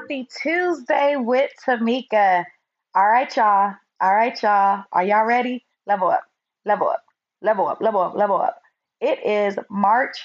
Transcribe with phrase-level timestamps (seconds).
[0.00, 2.44] Happy Tuesday with Tamika.
[2.94, 3.74] All right, y'all.
[4.00, 4.84] All right, y'all.
[4.92, 5.62] Are y'all ready?
[5.86, 6.24] Level up,
[6.64, 7.04] level up,
[7.42, 8.62] level up, level up, level up.
[9.02, 10.16] It is March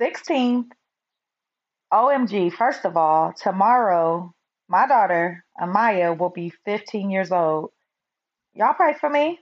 [0.00, 0.66] 16th.
[1.92, 4.34] OMG, first of all, tomorrow,
[4.68, 7.70] my daughter, Amaya, will be 15 years old.
[8.54, 9.38] Y'all pray for me.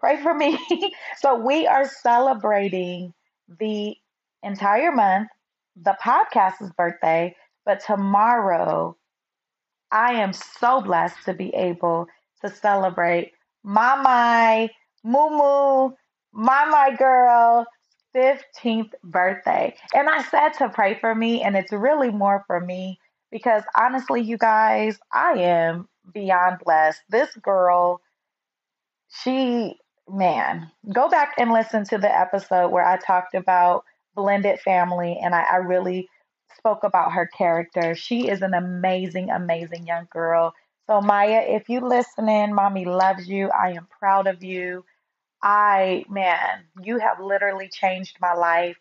[0.00, 0.58] Pray for me.
[1.18, 3.12] so, we are celebrating
[3.60, 3.94] the
[4.42, 5.28] entire month,
[5.76, 8.96] the podcast's birthday, but tomorrow,
[9.90, 12.08] I am so blessed to be able
[12.42, 13.32] to celebrate
[13.64, 14.70] my my
[15.04, 15.90] moo moo,
[16.32, 17.66] my my girl,
[18.14, 19.74] 15th birthday.
[19.94, 22.98] And I said to pray for me, and it's really more for me
[23.30, 27.00] because honestly, you guys, I am beyond blessed.
[27.10, 28.00] This girl,
[29.22, 33.84] she, man, go back and listen to the episode where I talked about
[34.14, 36.08] blended family, and I, I really
[36.56, 37.94] spoke about her character.
[37.94, 40.54] She is an amazing, amazing young girl.
[40.86, 43.50] So, Maya, if you listening, mommy loves you.
[43.50, 44.84] I am proud of you.
[45.42, 48.78] I, man, you have literally changed my life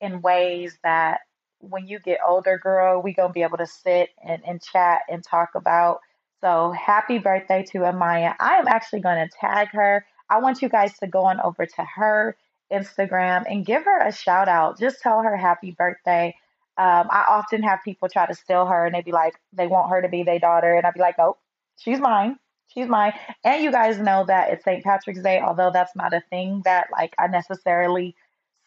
[0.00, 1.20] in ways that
[1.60, 5.00] when you get older, girl, we going to be able to sit and, and chat
[5.10, 6.00] and talk about.
[6.40, 8.34] So, happy birthday to Amaya.
[8.38, 10.06] I am actually going to tag her.
[10.30, 12.36] I want you guys to go on over to her
[12.72, 14.78] Instagram and give her a shout out.
[14.78, 16.34] Just tell her happy birthday.
[16.78, 19.90] Um, I often have people try to steal her and they be like, they want
[19.90, 20.74] her to be their daughter.
[20.74, 21.38] And I'd be like, nope,
[21.76, 22.38] she's mine.
[22.68, 23.12] She's mine.
[23.44, 24.84] And you guys know that it's St.
[24.84, 28.14] Patrick's Day, although that's not a thing that like I necessarily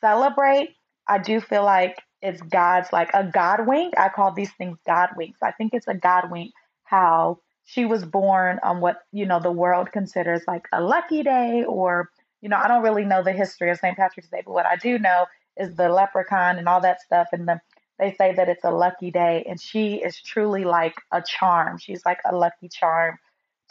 [0.02, 0.76] celebrate.
[1.08, 3.94] I do feel like it's God's like a God wink.
[3.98, 5.40] I call these things God winks.
[5.42, 6.52] I think it's a God wink
[6.84, 11.64] how she was born on what, you know, the world considers like a lucky day
[11.68, 12.09] or
[12.42, 13.96] you know, I don't really know the history of St.
[13.96, 17.28] Patrick's Day, but what I do know is the leprechaun and all that stuff.
[17.31, 17.62] And the,
[18.02, 19.46] they say that it's a lucky day.
[19.48, 21.78] And she is truly like a charm.
[21.78, 23.20] She's like a lucky charm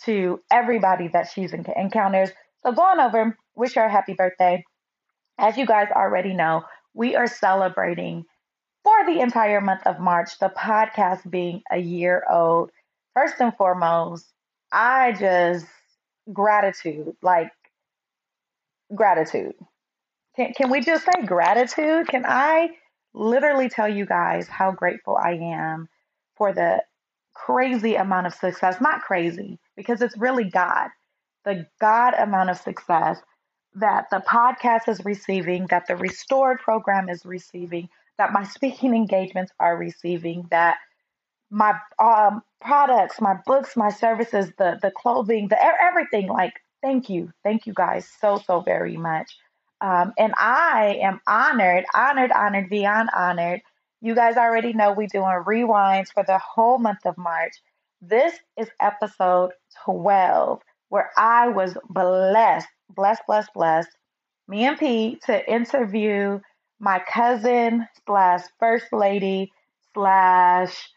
[0.05, 2.31] to everybody that she's in, encounters.
[2.63, 4.65] So go on over, wish her a happy birthday.
[5.37, 6.63] As you guys already know,
[6.95, 8.25] we are celebrating
[8.85, 12.71] for the entire month of March, the podcast being a year old.
[13.15, 14.27] First and foremost,
[14.73, 15.67] I just
[16.33, 17.51] gratitude, like
[18.95, 19.55] gratitude.
[20.37, 22.07] Can, can we just say gratitude?
[22.07, 22.71] Can I
[23.15, 25.89] literally tell you guys how grateful I am
[26.37, 26.83] for the
[27.35, 28.81] crazy amount of success?
[28.81, 30.91] Not crazy, because it's really God,
[31.45, 33.21] the God amount of success
[33.75, 37.89] that the podcast is receiving, that the Restored program is receiving,
[38.19, 40.79] that my speaking engagements are receiving, that
[41.51, 47.33] my um, products, my books, my services, the the clothing, the everything like thank you.
[47.43, 49.37] Thank you guys so, so very much.
[49.81, 53.63] Um, and I am honored, honored, honored, beyond honored.
[54.01, 57.53] You guys already know we're doing rewinds for the whole month of March.
[58.03, 59.53] This is episode
[59.85, 63.91] 12, where I was blessed, blessed, blessed, blessed,
[64.49, 66.41] me and Pete, to interview
[66.79, 69.53] my cousin slash first lady
[69.95, 70.89] slash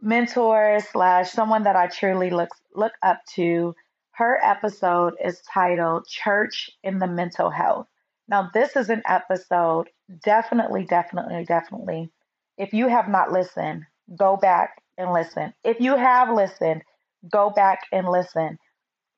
[0.00, 3.74] mentor slash someone that I truly look look up to
[4.12, 7.86] her episode is titled Church in the Mental Health.
[8.28, 9.88] Now, this is an episode,
[10.24, 12.10] definitely, definitely, definitely.
[12.58, 13.84] If you have not listened,
[14.18, 15.52] go back and listen.
[15.62, 16.82] If you have listened,
[17.30, 18.58] go back and listen.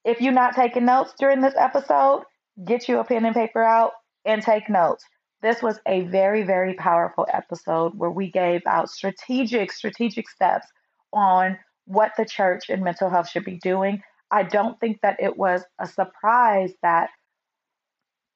[0.04, 2.24] If you're not taking notes during this episode,
[2.64, 3.92] get you a pen and paper out
[4.24, 5.04] and take notes.
[5.40, 10.66] This was a very, very powerful episode where we gave out strategic, strategic steps
[11.12, 14.02] on what the church and mental health should be doing.
[14.30, 17.10] I don't think that it was a surprise that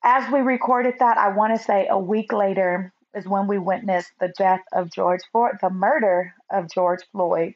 [0.03, 4.11] as we recorded that, I want to say a week later is when we witnessed
[4.21, 7.55] the death of George Floyd, the murder of George Floyd.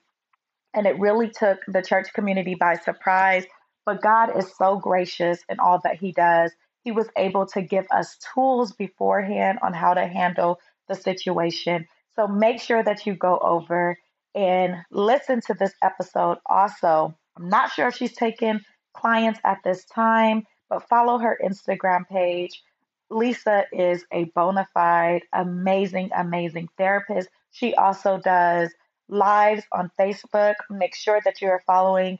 [0.74, 3.44] And it really took the church community by surprise.
[3.84, 6.52] But God is so gracious in all that He does.
[6.84, 11.86] He was able to give us tools beforehand on how to handle the situation.
[12.14, 13.98] So make sure that you go over
[14.34, 18.60] and listen to this episode also I'm not sure if she's taking
[18.94, 22.62] clients at this time, but follow her Instagram page.
[23.10, 27.28] Lisa is a bona fide, amazing, amazing therapist.
[27.52, 28.70] She also does
[29.08, 30.54] lives on Facebook.
[30.70, 32.18] Make sure that you are following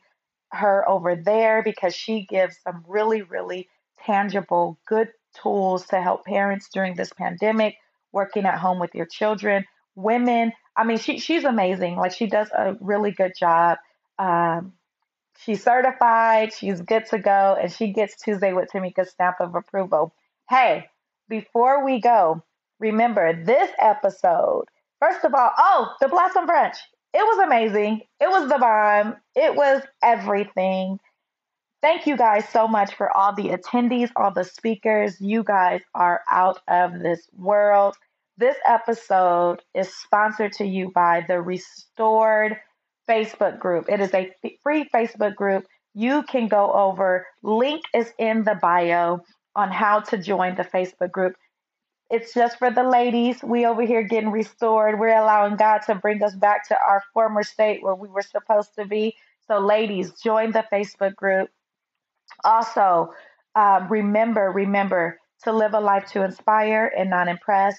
[0.52, 3.68] her over there because she gives some really, really
[4.04, 5.08] tangible, good
[5.42, 7.76] tools to help parents during this pandemic,
[8.12, 9.64] working at home with your children,
[9.94, 10.52] women.
[10.76, 11.96] I mean, she, she's amazing.
[11.96, 13.78] Like, she does a really good job.
[14.18, 14.74] Um,
[15.38, 20.14] She's certified, she's good to go, and she gets Tuesday with Tamika's stamp of approval.
[20.48, 20.88] Hey,
[21.28, 22.42] before we go,
[22.78, 24.64] remember this episode.
[25.00, 26.76] First of all, oh, the Blossom Brunch.
[27.12, 28.02] it was amazing.
[28.20, 29.16] It was the bomb.
[29.34, 30.98] It was everything.
[31.82, 35.20] Thank you guys so much for all the attendees, all the speakers.
[35.20, 37.96] You guys are out of this world.
[38.38, 42.56] This episode is sponsored to you by the Restored
[43.08, 43.88] Facebook group.
[43.88, 44.32] It is a
[44.62, 45.66] free Facebook group.
[45.94, 49.20] You can go over, link is in the bio
[49.54, 51.34] on how to join the Facebook group.
[52.10, 53.42] It's just for the ladies.
[53.42, 55.00] We over here getting restored.
[55.00, 58.74] We're allowing God to bring us back to our former state where we were supposed
[58.78, 59.16] to be.
[59.48, 61.50] So, ladies, join the Facebook group.
[62.44, 63.12] Also,
[63.54, 67.76] um, remember, remember to live a life to inspire and not impress.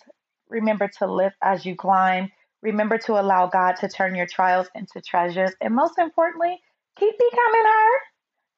[0.50, 2.31] Remember to live as you climb.
[2.62, 5.51] Remember to allow God to turn your trials into treasures.
[5.62, 6.59] And most importantly,
[6.98, 7.92] keep becoming her.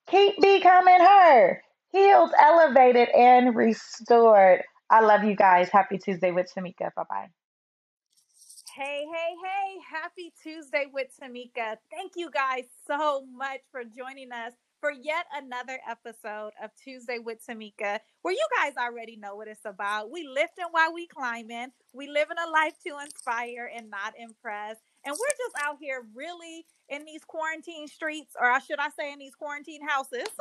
[0.07, 1.61] Keep becoming her.
[1.91, 4.63] Healed, elevated, and restored.
[4.89, 5.69] I love you guys.
[5.69, 6.93] Happy Tuesday with Tamika.
[6.95, 7.29] Bye bye.
[8.75, 9.77] Hey, hey, hey.
[9.91, 11.77] Happy Tuesday with Tamika.
[11.91, 17.39] Thank you guys so much for joining us for yet another episode of Tuesday with
[17.45, 20.11] Tamika, where you guys already know what it's about.
[20.11, 21.67] We lifting while we climbing.
[21.93, 24.77] We living a life to inspire and not impress.
[25.05, 29.19] And we're just out here really in these quarantine streets, or should I say in
[29.19, 30.27] these quarantine houses,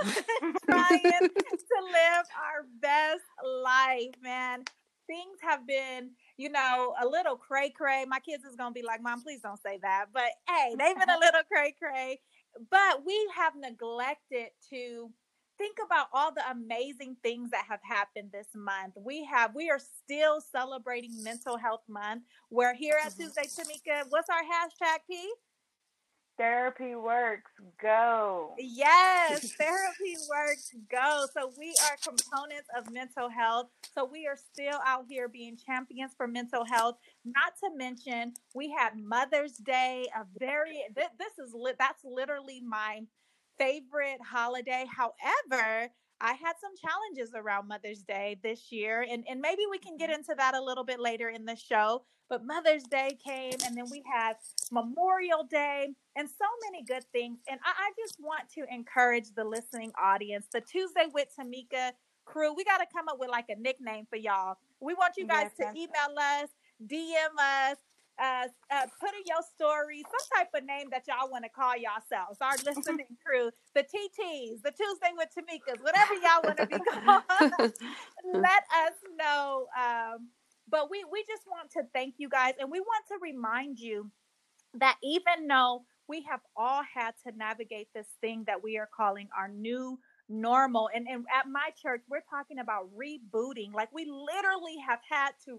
[0.67, 3.23] trying to live our best
[3.65, 4.65] life, man.
[5.07, 8.05] Things have been, you know, a little cray cray.
[8.07, 10.07] My kids is gonna be like, Mom, please don't say that.
[10.13, 12.21] But hey, they've been a little cray cray
[12.71, 15.11] but we have neglected to
[15.59, 18.95] think about all the amazing things that have happened this month.
[18.97, 22.23] We have we are still celebrating mental health month.
[22.51, 23.23] We're here at mm-hmm.
[23.23, 24.05] Tuesday Tamika.
[24.09, 25.31] What's our hashtag P?
[26.39, 27.51] Therapy works,
[27.83, 28.55] go.
[28.59, 31.27] Yes, therapy works, go.
[31.35, 33.67] So we are components of mental health.
[33.93, 36.95] So we are still out here being champions for mental health.
[37.25, 42.61] Not to mention, we had Mother's Day, a very, this, this is, lit, that's literally
[42.61, 43.01] my
[43.59, 44.87] favorite holiday.
[44.89, 45.91] However,
[46.21, 50.11] I had some challenges around Mother's Day this year, and, and maybe we can get
[50.11, 50.21] mm-hmm.
[50.21, 52.03] into that a little bit later in the show.
[52.29, 54.37] But Mother's Day came, and then we had
[54.71, 57.39] Memorial Day, and so many good things.
[57.49, 61.93] And I, I just want to encourage the listening audience, the Tuesday with Tamika
[62.27, 62.53] crew.
[62.55, 64.57] We got to come up with like a nickname for y'all.
[64.81, 66.49] We want you guys yes, to email us,
[66.87, 67.79] DM us,
[68.21, 71.75] uh, uh, put in your story some type of name that y'all want to call
[71.77, 76.79] yourselves, our listening crew, the TTs, the Tuesday with Tamikas, whatever y'all want to be
[77.05, 77.23] called.
[78.35, 79.67] Let us know.
[79.79, 80.29] Um,
[80.71, 84.11] but we we just want to thank you guys, and we want to remind you
[84.75, 89.29] that even though we have all had to navigate this thing that we are calling
[89.37, 89.99] our new
[90.29, 95.31] normal and, and at my church we're talking about rebooting like we literally have had
[95.43, 95.59] to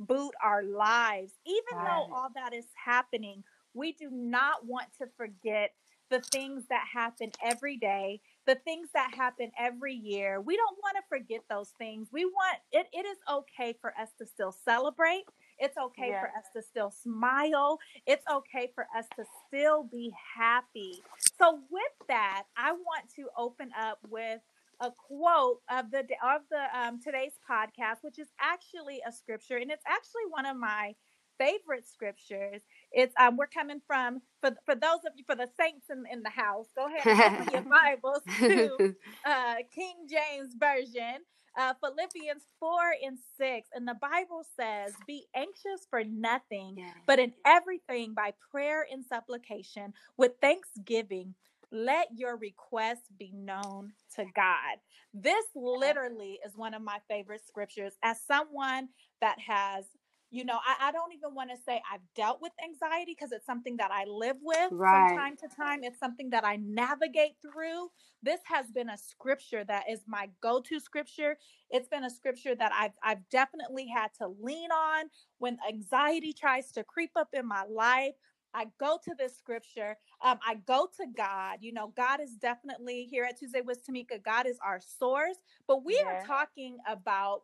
[0.00, 1.86] reboot our lives even right.
[1.86, 3.42] though all that is happening
[3.74, 5.72] we do not want to forget
[6.10, 10.40] the things that happen every day the things that happen every year.
[10.40, 12.08] We don't want to forget those things.
[12.12, 15.24] We want it, it is okay for us to still celebrate.
[15.58, 16.20] It's okay yeah.
[16.20, 17.78] for us to still smile.
[18.06, 21.02] It's okay for us to still be happy.
[21.40, 24.40] So with that, I want to open up with
[24.80, 29.70] a quote of the of the um, today's podcast, which is actually a scripture, and
[29.70, 30.94] it's actually one of my
[31.38, 32.62] favorite scriptures.
[32.92, 36.22] It's um, we're coming from for for those of you for the saints in, in
[36.22, 36.66] the house.
[36.76, 38.94] Go ahead and open your Bibles to
[39.26, 41.22] uh, King James version.
[41.58, 42.70] Uh, Philippians 4
[43.02, 43.68] and 6.
[43.72, 49.94] And the Bible says, Be anxious for nothing, but in everything by prayer and supplication
[50.18, 51.34] with thanksgiving.
[51.76, 54.78] Let your requests be known to God.
[55.12, 57.92] This literally is one of my favorite scriptures.
[58.02, 58.88] As someone
[59.20, 59.84] that has
[60.30, 63.46] you know I, I, don't even want to say i've dealt with anxiety because it's
[63.46, 65.10] something that i live with right.
[65.10, 67.88] from time to time it's something that i navigate through
[68.22, 71.36] this has been a scripture that is my go-to scripture
[71.70, 75.04] it's been a scripture that i've i've definitely had to lean on
[75.38, 78.14] when anxiety tries to creep up in my life
[78.56, 79.96] I go to this scripture.
[80.24, 81.58] Um, I go to God.
[81.60, 84.24] You know, God is definitely here at Tuesday with Tamika.
[84.24, 85.36] God is our source.
[85.68, 86.22] But we yeah.
[86.22, 87.42] are talking about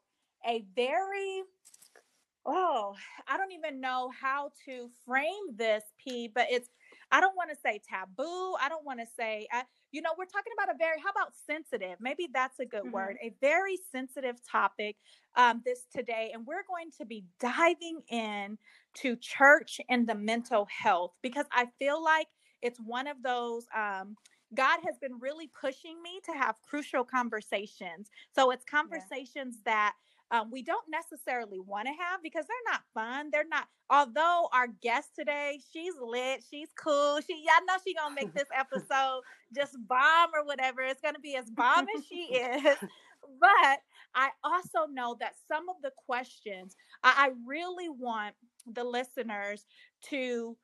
[0.49, 1.42] a very
[2.45, 2.95] oh,
[3.28, 6.69] I don't even know how to frame this, P, but it's,
[7.12, 8.54] I don't want to say taboo.
[8.61, 11.33] I don't want to say, I, you know, we're talking about a very, how about
[11.47, 11.99] sensitive?
[12.00, 12.92] Maybe that's a good mm-hmm.
[12.92, 14.97] word, a very sensitive topic
[15.37, 16.31] um, this today.
[16.33, 18.57] And we're going to be diving in
[18.95, 22.28] to church and the mental health because I feel like
[22.62, 24.16] it's one of those, um,
[24.54, 28.11] God has been really pushing me to have crucial conversations.
[28.35, 29.73] So it's conversations yeah.
[29.73, 29.95] that
[30.33, 33.29] um, we don't necessarily want to have because they're not fun.
[33.31, 33.69] They're not.
[33.91, 37.21] Although our guest today, she's lit, she's cool.
[37.21, 39.21] She, I know she gonna make this episode
[39.55, 40.81] just bomb or whatever.
[40.81, 42.79] It's gonna be as bomb as she is.
[43.39, 43.81] But
[44.15, 48.35] I also know that some of the questions I, I really want
[48.67, 49.67] the listeners
[50.09, 50.57] to,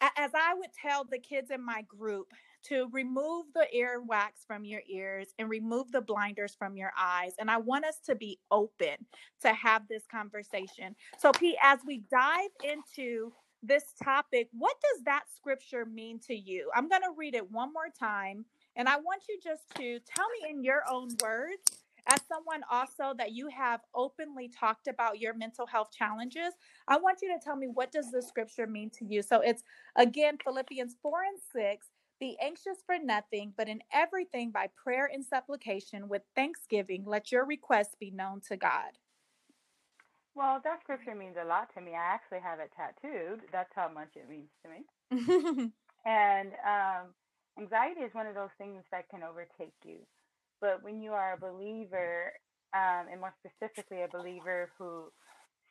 [0.00, 2.26] as I would tell the kids in my group,
[2.68, 7.32] to remove the earwax from your ears and remove the blinders from your eyes.
[7.38, 8.96] And I want us to be open
[9.42, 10.96] to have this conversation.
[11.18, 13.32] So, Pete, as we dive into
[13.62, 16.70] this topic, what does that scripture mean to you?
[16.74, 18.44] I'm going to read it one more time.
[18.76, 21.62] And I want you just to tell me in your own words,
[22.08, 26.52] as someone also that you have openly talked about your mental health challenges,
[26.86, 29.22] I want you to tell me what does the scripture mean to you?
[29.22, 29.64] So it's
[29.96, 31.86] again Philippians 4 and 6
[32.18, 37.44] be anxious for nothing, but in everything by prayer and supplication with thanksgiving, let your
[37.44, 38.98] requests be known to God.
[40.34, 41.92] Well, that scripture means a lot to me.
[41.92, 43.40] I actually have it tattooed.
[43.52, 45.72] That's how much it means to me.
[46.04, 47.14] and um,
[47.58, 49.98] anxiety is one of those things that can overtake you.
[50.60, 52.32] But when you are a believer,
[52.74, 55.04] um, and more specifically a believer who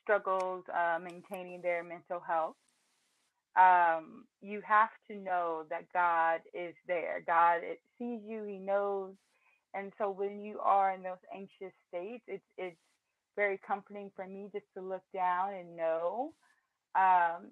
[0.01, 2.55] struggles uh, maintaining their mental health,
[3.55, 7.23] um, you have to know that God is there.
[7.25, 7.61] God
[7.97, 9.13] sees you, He knows.
[9.73, 12.77] And so when you are in those anxious states, it's it's
[13.35, 16.33] very comforting for me just to look down and know.
[16.95, 17.51] Um,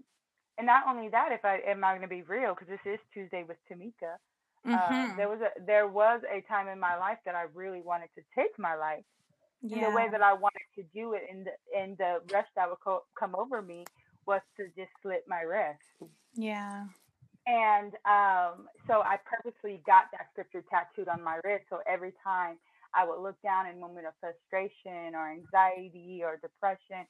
[0.57, 2.99] and not only that, if I am I going to be real, because this is
[3.13, 4.15] Tuesday with Tamika.
[4.65, 5.11] Uh, mm-hmm.
[5.11, 8.09] Uh, there was a there was a time in my life that I really wanted
[8.15, 9.03] to take my life
[9.61, 9.77] yeah.
[9.77, 12.69] in the way that I wanted to do it, and the and the rush that
[12.69, 13.83] would co- come over me
[14.25, 16.11] was to just slit my wrist.
[16.35, 16.85] Yeah.
[17.45, 21.65] And um, so I purposely got that scripture tattooed on my wrist.
[21.69, 22.57] So every time
[22.95, 27.05] I would look down in a moment of frustration or anxiety or depression,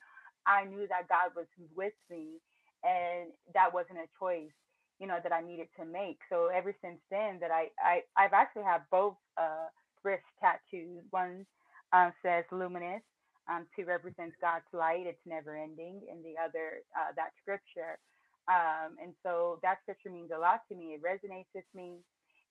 [0.48, 2.42] I knew that God was with me
[2.84, 4.52] and that wasn't a choice,
[5.00, 6.18] you know, that I needed to make.
[6.30, 9.70] So ever since then that I, I I've actually had both uh,
[10.04, 11.04] wrist tattoos.
[11.12, 11.46] One
[11.94, 13.04] uh, says luminous
[13.50, 18.00] um, two represents God's light, it's never ending, and the other, uh, that scripture.
[18.48, 20.96] Um, and so that scripture means a lot to me.
[20.98, 22.00] It resonates with me.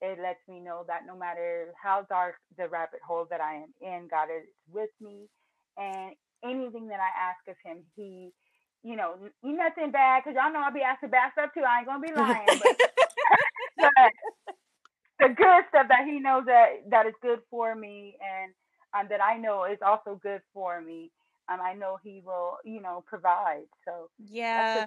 [0.00, 3.72] It lets me know that no matter how dark the rabbit hole that I am
[3.80, 5.28] in, God is with me.
[5.78, 8.30] And anything that I ask of Him, He,
[8.82, 11.62] you know, nothing bad, because y'all know I'll be asking bad stuff too.
[11.66, 12.76] I ain't gonna be lying, but,
[13.80, 14.12] but
[15.20, 18.52] the good stuff that He knows that that is good for me, and
[18.98, 21.10] um, that I know is also good for me.
[21.48, 23.64] Um, I know He will, you know, provide.
[23.84, 24.86] So yeah,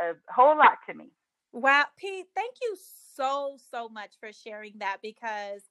[0.00, 1.10] a whole lot to me.
[1.52, 2.76] Wow, Pete, thank you
[3.16, 5.62] so so much for sharing that because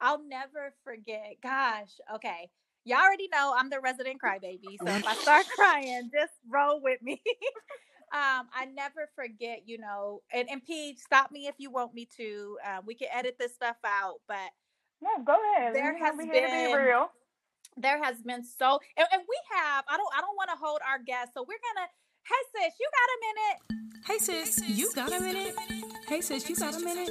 [0.00, 1.36] I'll never forget.
[1.42, 2.50] Gosh, okay.
[2.84, 4.78] Y'all already know I'm the resident crybaby.
[4.78, 7.20] So if I start crying, just roll with me.
[8.12, 12.06] um, I never forget, you know, and, and Pete, stop me if you want me
[12.16, 12.58] to.
[12.64, 14.50] Uh, we can edit this stuff out, but
[15.02, 15.74] yeah, go ahead.
[15.74, 17.10] There has been be real.
[17.76, 19.84] There has been so, and, and we have.
[19.88, 20.08] I don't.
[20.16, 21.88] I don't want to hold our guests, so we're gonna.
[22.26, 23.58] Hey sis, you got a minute?
[24.06, 25.54] Hey sis, you got a minute?
[26.08, 27.10] Hey sis, you got a minute?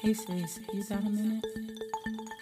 [0.00, 1.44] Hey sis, you got a minute?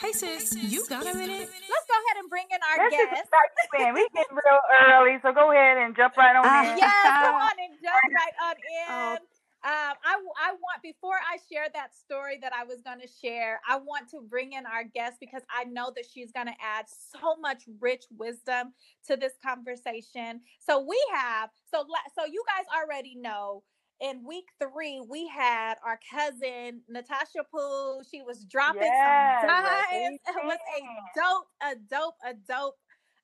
[0.01, 1.49] Hey sis, you got a minute?
[1.49, 3.25] Let's go ahead and bring in our this guest.
[3.25, 6.79] Is we get real early, so go ahead and jump right on uh, in.
[6.79, 9.40] Yes, come on and jump right on in.
[9.63, 13.61] Um, I, I want, before I share that story that I was going to share,
[13.69, 16.87] I want to bring in our guest because I know that she's going to add
[16.89, 18.73] so much rich wisdom
[19.07, 20.41] to this conversation.
[20.61, 21.85] So we have, so,
[22.19, 23.63] so you guys already know
[24.01, 28.03] in week three, we had our cousin Natasha Poole.
[28.11, 30.19] She was dropping yes, some dimes.
[30.29, 32.77] It was a dope, a dope, a dope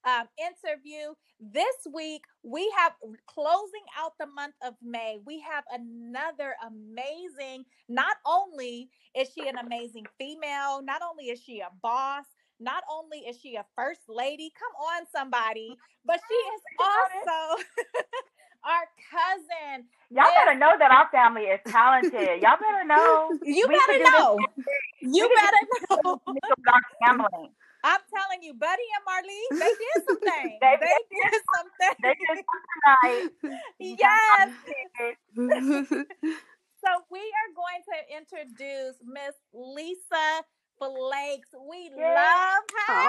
[0.06, 1.12] um, interview.
[1.40, 2.92] This week, we have
[3.26, 5.18] closing out the month of May.
[5.26, 11.60] We have another amazing, not only is she an amazing female, not only is she
[11.60, 12.24] a boss,
[12.58, 17.62] not only is she a first lady, come on, somebody, but she is also
[18.64, 19.86] our cousin.
[20.10, 22.40] Y'all better know that our family is talented.
[22.40, 23.32] Y'all better know.
[23.44, 24.38] You better know.
[25.02, 26.20] You better know.
[27.04, 27.50] family.
[27.86, 30.58] I'm telling you, Buddy and Marlene, they did something.
[30.60, 31.94] they, they did something.
[32.02, 33.30] They did something
[33.78, 34.50] yes.
[36.82, 40.42] so we are going to introduce Miss Lisa
[40.78, 41.50] Flakes.
[41.54, 43.06] We love her.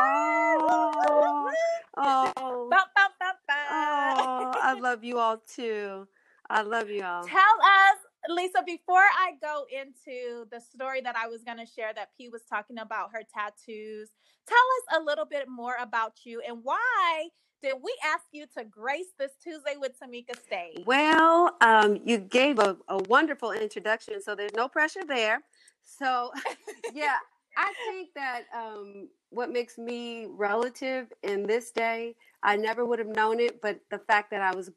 [0.61, 1.51] Oh,
[1.97, 2.67] oh.
[2.69, 6.07] Bum, bum, bum, oh, I love you all too.
[6.49, 7.23] I love you all.
[7.23, 7.97] Tell us
[8.29, 12.29] Lisa, before I go into the story that I was going to share that P
[12.29, 14.09] was talking about her tattoos,
[14.47, 17.29] tell us a little bit more about you and why
[17.61, 20.83] did we ask you to grace this Tuesday with Tamika stage?
[20.85, 25.41] Well, um, you gave a, a wonderful introduction, so there's no pressure there.
[25.83, 26.31] So,
[26.93, 27.15] yeah,
[27.57, 33.07] I think that um, what makes me relative in this day, I never would have
[33.07, 34.69] known it, but the fact that I was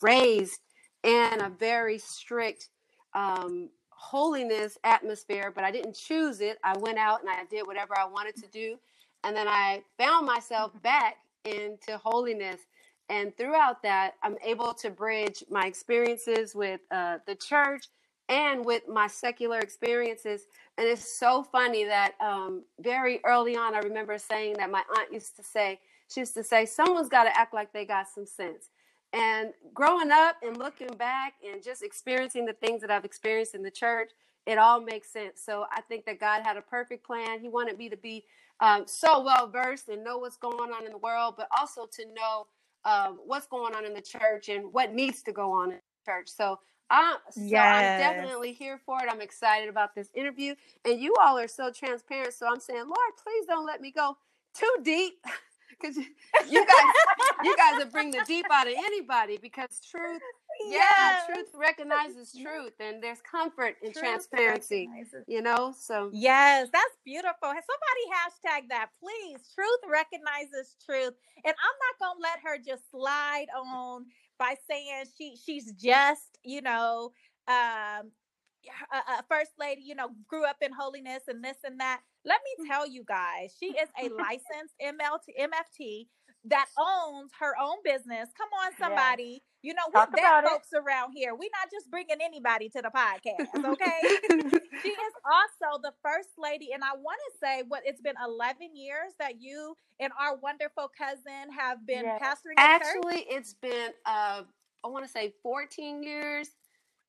[0.00, 0.60] raised
[1.02, 2.68] in a very strict
[3.14, 6.58] um, holiness atmosphere, but I didn't choose it.
[6.64, 8.76] I went out and I did whatever I wanted to do.
[9.24, 12.60] And then I found myself back into holiness.
[13.08, 17.86] And throughout that, I'm able to bridge my experiences with uh, the church
[18.28, 20.42] and with my secular experiences.
[20.78, 25.12] And it's so funny that um, very early on, I remember saying that my aunt
[25.12, 28.26] used to say, she used to say, someone's got to act like they got some
[28.26, 28.70] sense.
[29.12, 33.62] And growing up and looking back and just experiencing the things that I've experienced in
[33.62, 34.12] the church,
[34.46, 35.42] it all makes sense.
[35.44, 37.40] So I think that God had a perfect plan.
[37.40, 38.24] He wanted me to be
[38.60, 42.04] um, so well versed and know what's going on in the world, but also to
[42.14, 42.46] know
[42.84, 46.12] um, what's going on in the church and what needs to go on in the
[46.12, 46.28] church.
[46.28, 48.00] So, I'm, so yes.
[48.00, 49.08] I'm definitely here for it.
[49.10, 50.54] I'm excited about this interview.
[50.84, 52.34] And you all are so transparent.
[52.34, 54.16] So I'm saying, Lord, please don't let me go
[54.54, 55.24] too deep.
[55.80, 56.92] because you guys
[57.42, 60.20] you guys will bring the deep out of anybody because truth
[60.68, 61.22] yes.
[61.28, 64.88] yeah truth recognizes truth and there's comfort in truth transparency
[65.26, 67.48] you know so yes that's beautiful.
[67.48, 69.40] Somebody hashtag that please.
[69.54, 71.14] Truth recognizes truth.
[71.44, 74.06] And i'm not gonna let her just slide on
[74.38, 77.12] by saying she she's just you know
[77.48, 78.10] um
[78.92, 82.00] a, uh, uh, first lady, you know, grew up in holiness and this and that.
[82.24, 82.68] Let me mm.
[82.68, 86.06] tell you guys, she is a licensed MLT, MFT
[86.44, 88.28] that owns her own business.
[88.36, 89.42] Come on, somebody.
[89.62, 90.78] You know, we're that folks it.
[90.78, 91.34] around here.
[91.34, 94.00] We're not just bringing anybody to the podcast, okay?
[94.82, 98.74] she is also the first lady, and I want to say what it's been 11
[98.74, 102.22] years that you and our wonderful cousin have been yes.
[102.22, 102.54] pastoring.
[102.56, 104.42] Actually, it's been uh
[104.82, 106.48] I want to say 14 years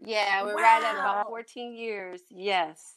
[0.01, 0.61] yeah, we're wow.
[0.61, 2.21] right at about 14 years.
[2.29, 2.95] Yes.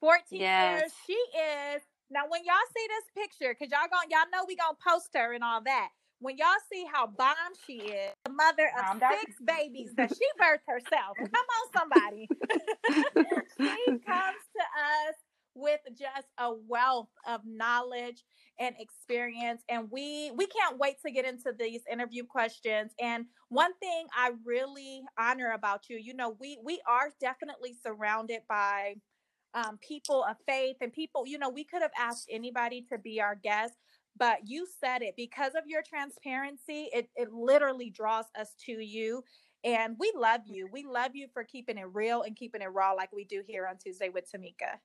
[0.00, 0.80] 14 yes.
[0.80, 0.92] years.
[1.06, 4.76] She is now when y'all see this picture, because y'all going y'all know we gonna
[4.86, 5.88] post her and all that.
[6.20, 10.64] When y'all see how bomb she is, the mother of six babies that she birthed
[10.66, 11.16] herself.
[11.18, 12.28] Come on, somebody.
[13.58, 15.16] she comes to us
[15.54, 18.24] with just a wealth of knowledge
[18.58, 23.72] and experience and we we can't wait to get into these interview questions and one
[23.80, 28.94] thing i really honor about you you know we we are definitely surrounded by
[29.54, 33.20] um, people of faith and people you know we could have asked anybody to be
[33.20, 33.74] our guest
[34.16, 39.22] but you said it because of your transparency it, it literally draws us to you
[39.64, 40.68] and we love you.
[40.70, 43.66] We love you for keeping it real and keeping it raw like we do here
[43.66, 44.78] on tuesday with tamika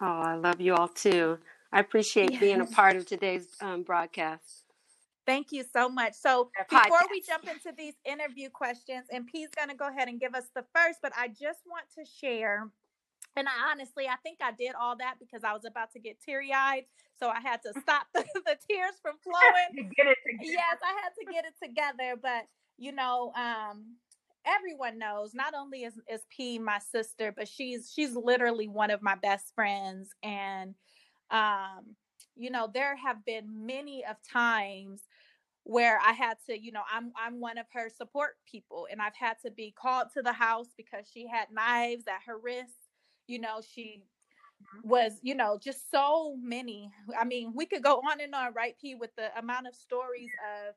[0.00, 1.38] oh i love you all too
[1.72, 2.40] I appreciate yes.
[2.40, 4.64] being a part of today's um, broadcast.
[5.26, 6.14] Thank you so much.
[6.14, 10.18] So before we jump into these interview questions, and P's going to go ahead and
[10.18, 12.70] give us the first, but I just want to share.
[13.36, 16.16] And I honestly, I think I did all that because I was about to get
[16.22, 16.84] teary eyed.
[17.20, 19.92] So I had to stop the, the tears from flowing.
[20.40, 22.18] yes, I had to get it together.
[22.20, 22.46] But,
[22.78, 23.96] you know, um,
[24.46, 29.02] everyone knows not only is, is P my sister, but she's she's literally one of
[29.02, 30.10] my best friends.
[30.22, 30.74] And
[31.30, 31.96] um,
[32.36, 35.02] you know, there have been many of times
[35.64, 39.16] where I had to, you know, I'm I'm one of her support people and I've
[39.16, 42.72] had to be called to the house because she had knives at her wrist.
[43.26, 44.04] You know, she
[44.82, 46.90] was, you know, just so many.
[47.18, 50.30] I mean, we could go on and on, right, P, with the amount of stories
[50.68, 50.74] of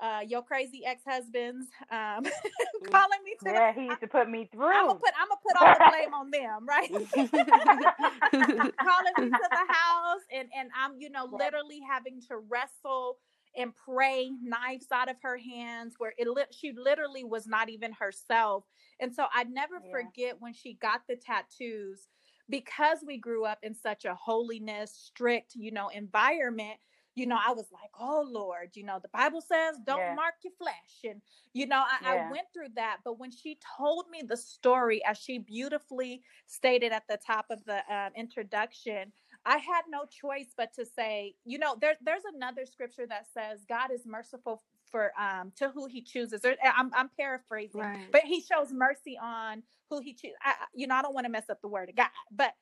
[0.00, 2.90] uh, your crazy ex-husbands um, mm.
[2.90, 5.28] calling me to yeah the, he used to put me through i'm gonna put i'm
[5.28, 6.90] gonna put all the blame on them right
[8.78, 13.18] calling me to the house and and i'm you know literally having to wrestle
[13.56, 17.92] and pray knives out of her hands where it li- she literally was not even
[17.92, 18.64] herself
[19.00, 19.90] and so i never yeah.
[19.90, 22.08] forget when she got the tattoos
[22.48, 26.78] because we grew up in such a holiness strict you know environment
[27.16, 30.14] you know, I was like, oh Lord, you know, the Bible says don't yeah.
[30.14, 31.02] mark your flesh.
[31.02, 31.22] And,
[31.54, 32.26] you know, I, yeah.
[32.28, 32.98] I, went through that.
[33.04, 37.64] But when she told me the story, as she beautifully stated at the top of
[37.64, 39.12] the um, introduction,
[39.46, 43.64] I had no choice but to say, you know, there, there's another scripture that says
[43.66, 46.42] God is merciful for um to who he chooses.
[46.42, 48.06] There, I'm, I'm paraphrasing, right.
[48.12, 50.36] but he shows mercy on who he chooses.
[50.74, 52.52] you know, I don't want to mess up the word of God, but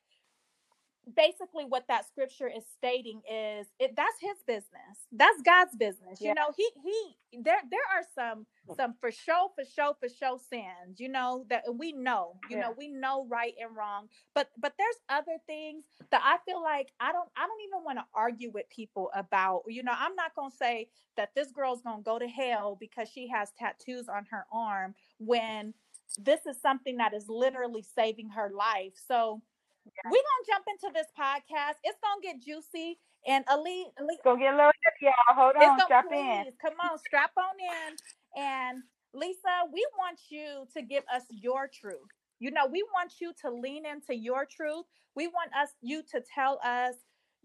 [1.15, 6.29] basically what that scripture is stating is it that's his business that's god's business yeah.
[6.29, 8.73] you know he he there there are some hmm.
[8.75, 12.63] some for show for show for show sins you know that we know you yeah.
[12.63, 16.91] know we know right and wrong but but there's other things that i feel like
[16.99, 20.33] i don't i don't even want to argue with people about you know i'm not
[20.35, 20.87] going to say
[21.17, 24.95] that this girl's going to go to hell because she has tattoos on her arm
[25.19, 25.73] when
[26.17, 29.41] this is something that is literally saving her life so
[29.85, 30.09] yeah.
[30.11, 31.77] We're gonna jump into this podcast.
[31.83, 32.99] It's gonna get juicy.
[33.27, 34.71] And Ali, Ali go get a little
[35.01, 35.13] y'all.
[35.35, 36.45] Hold on, strap please, in.
[36.61, 38.41] Come on, strap on in.
[38.41, 42.09] And Lisa, we want you to give us your truth.
[42.39, 44.85] You know, we want you to lean into your truth.
[45.15, 46.95] We want us you to tell us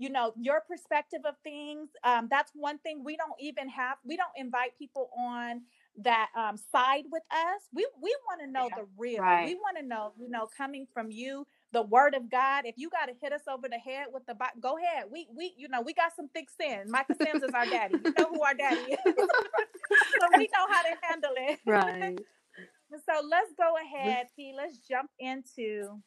[0.00, 4.16] you know your perspective of things um, that's one thing we don't even have we
[4.16, 5.61] don't invite people on
[5.98, 9.46] that um, side with us we we want to know yeah, the real right.
[9.46, 12.64] we want to know you know coming from you the word of God.
[12.66, 15.04] If you got to hit us over the head with the Bible, go ahead.
[15.11, 16.90] We we you know we got some thick skin.
[16.90, 17.96] Michael Sims is our daddy.
[18.04, 21.61] You know who our daddy is, so we know how to handle it.
[21.66, 22.18] Right.
[22.90, 24.52] so let's go ahead, P.
[24.56, 26.00] Let's jump into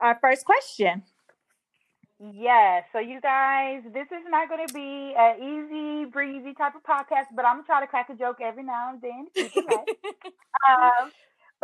[0.00, 1.02] our first question.
[2.20, 2.84] Yes.
[2.92, 7.26] So you guys, this is not going to be an easy breezy type of podcast,
[7.34, 9.26] but I'm gonna try to crack a joke every now and then.
[10.68, 11.10] um,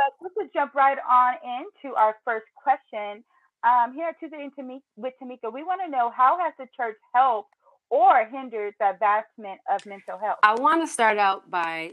[0.01, 3.23] but let's just jump right on into our first question.
[3.63, 4.49] Um, here at Tuesday
[4.97, 7.51] with Tamika, we want to know how has the church helped
[7.91, 10.39] or hindered the advancement of mental health?
[10.43, 11.93] I want to start out by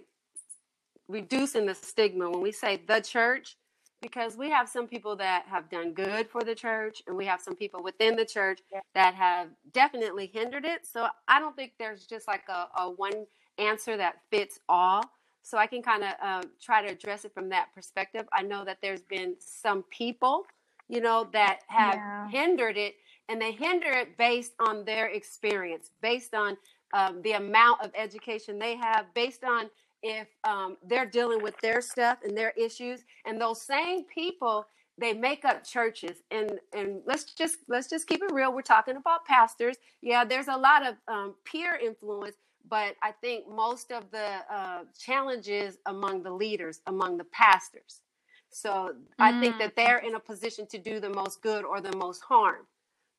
[1.10, 3.58] reducing the stigma when we say the church,
[4.02, 7.42] because we have some people that have done good for the church, and we have
[7.42, 8.80] some people within the church yeah.
[8.94, 10.86] that have definitely hindered it.
[10.86, 13.26] So I don't think there's just like a, a one
[13.58, 15.04] answer that fits all.
[15.48, 18.28] So I can kind of uh, try to address it from that perspective.
[18.34, 20.46] I know that there's been some people,
[20.90, 22.30] you know, that have yeah.
[22.30, 22.96] hindered it,
[23.30, 26.58] and they hinder it based on their experience, based on
[26.94, 29.70] um, the amount of education they have, based on
[30.04, 33.06] if um, they're dealing with their stuff and their issues.
[33.26, 38.22] And those same people, they make up churches and and let's just let's just keep
[38.24, 42.36] it real we're talking about pastors yeah there's a lot of um, peer influence
[42.70, 48.02] but I think most of the uh, challenges among the leaders, among the pastors.
[48.50, 48.96] So mm.
[49.20, 49.76] I think that mm.
[49.76, 52.66] they're in a position to do the most good or the most harm,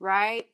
[0.01, 0.47] right?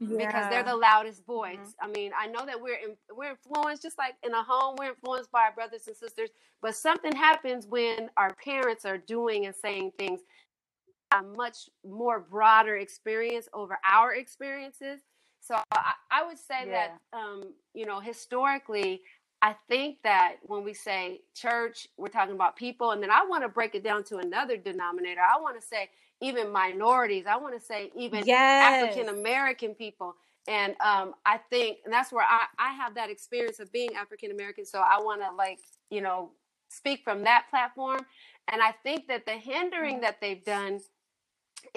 [0.00, 0.26] Yeah.
[0.26, 1.58] Because they're the loudest voice.
[1.58, 1.84] Mm-hmm.
[1.84, 4.90] I mean, I know that we're in, we're influenced just like in a home, we're
[4.90, 6.30] influenced by our brothers and sisters.
[6.60, 10.20] But something happens when our parents are doing and saying things
[11.12, 15.02] a much more broader experience over our experiences
[15.42, 16.88] so I, I would say yeah.
[17.12, 19.02] that, um, you know, historically,
[19.42, 22.92] I think that when we say church, we're talking about people.
[22.92, 25.20] And then I want to break it down to another denominator.
[25.20, 27.24] I want to say even minorities.
[27.26, 28.84] I want to say even yes.
[28.84, 30.14] African American people.
[30.46, 34.30] And um, I think, and that's where I, I have that experience of being African
[34.30, 34.64] American.
[34.64, 35.58] So I want to, like,
[35.90, 36.30] you know,
[36.68, 38.00] speak from that platform.
[38.46, 40.80] And I think that the hindering that they've done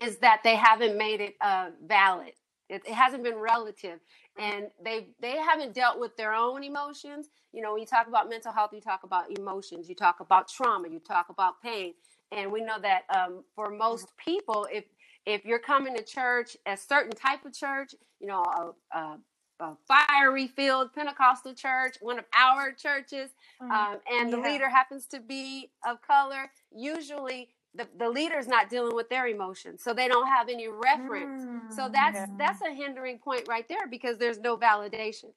[0.04, 2.34] is that they haven't made it uh, valid.
[2.70, 4.00] It, it, hasn't been relative,
[4.40, 7.30] and they they haven't dealt with their own emotions.
[7.54, 10.50] You know, when you talk about mental health, you talk about emotions, you talk about
[10.50, 11.94] trauma, you talk about pain,
[12.32, 14.86] and we know that um, for most people, if
[15.26, 19.18] if you're coming to church, a certain type of church, you know, a, a,
[19.60, 23.72] a fiery filled Pentecostal church, one of our churches, mm-hmm.
[23.72, 24.36] um, and yeah.
[24.36, 29.28] the leader happens to be of color, usually the, the leader's not dealing with their
[29.28, 32.26] emotions so they don't have any reference mm, so that's yeah.
[32.38, 35.32] that's a hindering point right there because there's no validation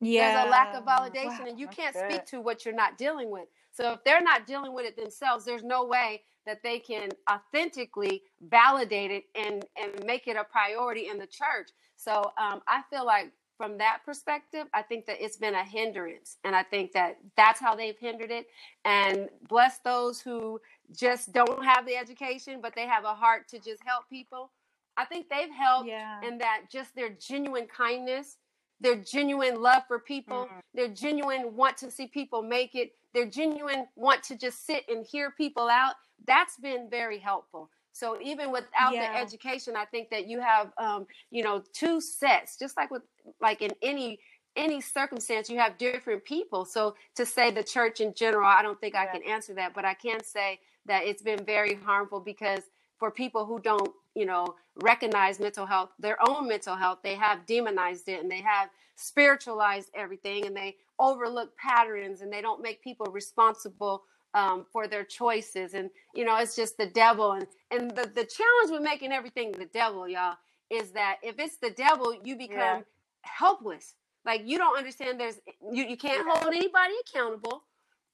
[0.00, 2.10] yeah there's a lack of validation wow, and you can't good.
[2.10, 5.44] speak to what you're not dealing with so if they're not dealing with it themselves
[5.44, 11.08] there's no way that they can authentically validate it and and make it a priority
[11.08, 15.36] in the church so um, i feel like from that perspective, I think that it's
[15.36, 16.38] been a hindrance.
[16.44, 18.46] And I think that that's how they've hindered it.
[18.84, 20.60] And bless those who
[20.96, 24.52] just don't have the education, but they have a heart to just help people.
[24.96, 26.20] I think they've helped yeah.
[26.26, 28.36] in that just their genuine kindness,
[28.80, 30.58] their genuine love for people, mm-hmm.
[30.74, 35.04] their genuine want to see people make it, their genuine want to just sit and
[35.04, 35.94] hear people out.
[36.26, 37.70] That's been very helpful.
[37.98, 39.12] So even without yeah.
[39.12, 43.02] the education, I think that you have, um, you know, two sets, just like with
[43.40, 44.20] like in any
[44.56, 46.64] any circumstance, you have different people.
[46.64, 49.02] So to say the church in general, I don't think yeah.
[49.02, 52.62] I can answer that, but I can say that it's been very harmful because
[52.98, 57.46] for people who don't, you know, recognize mental health, their own mental health, they have
[57.46, 62.82] demonized it and they have spiritualized everything and they overlook patterns and they don't make
[62.82, 64.02] people responsible
[64.34, 65.74] um, for their choices.
[65.74, 67.32] And, you know, it's just the devil.
[67.32, 70.36] And, and the, the challenge with making everything the devil, y'all,
[70.70, 72.80] is that if it's the devil, you become yeah.
[73.22, 73.94] helpless.
[74.24, 75.40] Like you don't understand there's
[75.72, 77.64] you, you can't hold anybody accountable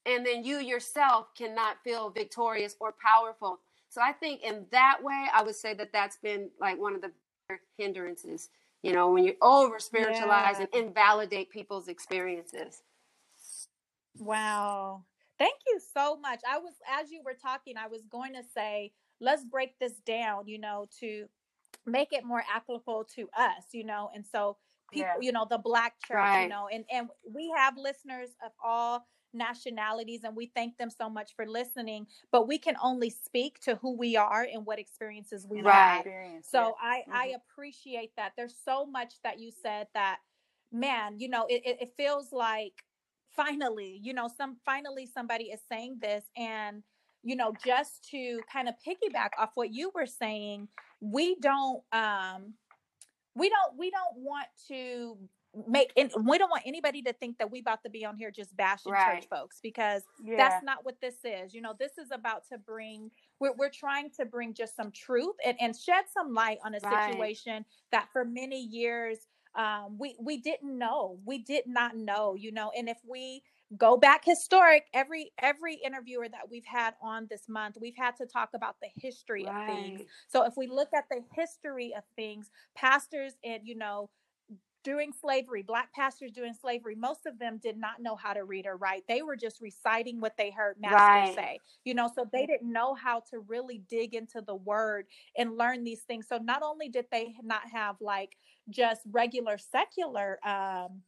[0.06, 3.58] and then you yourself cannot feel victorious or powerful.
[3.88, 7.00] So I think in that way I would say that that's been like one of
[7.00, 7.10] the
[7.78, 8.48] hindrances,
[8.82, 10.66] you know, when you over spiritualize yeah.
[10.72, 12.82] and invalidate people's experiences.
[14.18, 15.02] Wow.
[15.38, 16.40] Thank you so much.
[16.48, 20.46] I was, as you were talking, I was going to say, let's break this down,
[20.46, 21.26] you know, to
[21.86, 24.56] make it more applicable to us, you know, and so
[24.92, 25.14] people, yeah.
[25.20, 26.42] you know, the black church, right.
[26.42, 31.10] you know, and and we have listeners of all nationalities and we thank them so
[31.10, 35.44] much for listening but we can only speak to who we are and what experiences
[35.50, 36.04] we right.
[36.06, 37.12] have so i mm-hmm.
[37.12, 40.18] i appreciate that there's so much that you said that
[40.70, 42.84] man you know it, it feels like
[43.36, 46.82] finally you know some finally somebody is saying this and
[47.22, 50.68] you know just to kind of piggyback off what you were saying
[51.00, 52.54] we don't um
[53.34, 55.16] we don't we don't want to
[55.68, 58.30] make and we don't want anybody to think that we about to be on here
[58.30, 59.20] just bashing right.
[59.20, 60.36] church folks because yeah.
[60.36, 64.10] that's not what this is you know this is about to bring we're, we're trying
[64.10, 67.12] to bring just some truth and, and shed some light on a right.
[67.12, 69.18] situation that for many years
[69.56, 73.42] um, we we didn't know we did not know you know and if we
[73.76, 78.26] go back historic every every interviewer that we've had on this month we've had to
[78.26, 79.68] talk about the history right.
[79.68, 84.08] of things so if we look at the history of things pastors and you know
[84.84, 88.66] during slavery, black pastors during slavery, most of them did not know how to read
[88.66, 89.02] or write.
[89.08, 91.34] They were just reciting what they heard masters right.
[91.34, 95.56] say, you know, so they didn't know how to really dig into the word and
[95.56, 96.26] learn these things.
[96.28, 98.36] So not only did they not have like
[98.70, 101.02] just regular secular um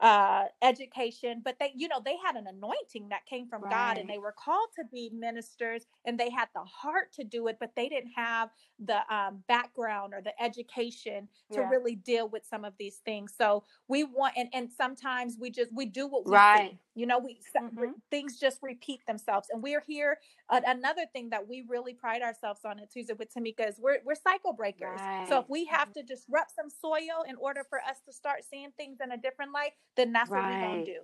[0.00, 3.70] uh education but they you know they had an anointing that came from right.
[3.70, 7.48] god and they were called to be ministers and they had the heart to do
[7.48, 8.50] it but they didn't have
[8.84, 11.68] the um, background or the education to yeah.
[11.68, 15.72] really deal with some of these things so we want and, and sometimes we just
[15.74, 16.78] we do what we right see.
[16.94, 17.90] you know we mm-hmm.
[18.08, 20.18] things just repeat themselves and we're here
[20.50, 23.98] uh, another thing that we really pride ourselves on at tuesday with tamika is we're,
[24.04, 25.26] we're cycle breakers right.
[25.28, 26.00] so if we have mm-hmm.
[26.00, 29.52] to disrupt some soil in order for us to start seeing things in a different
[29.52, 30.42] light then that's right.
[30.42, 31.00] what we're going to do.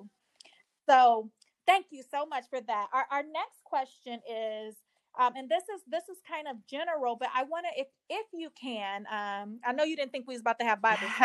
[0.89, 1.31] So
[1.67, 2.89] thank you so much for that.
[2.93, 4.77] Our, our next question is,
[5.19, 8.27] um, and this is this is kind of general, but I want to, if if
[8.33, 11.07] you can, um, I know you didn't think we was about to have Bible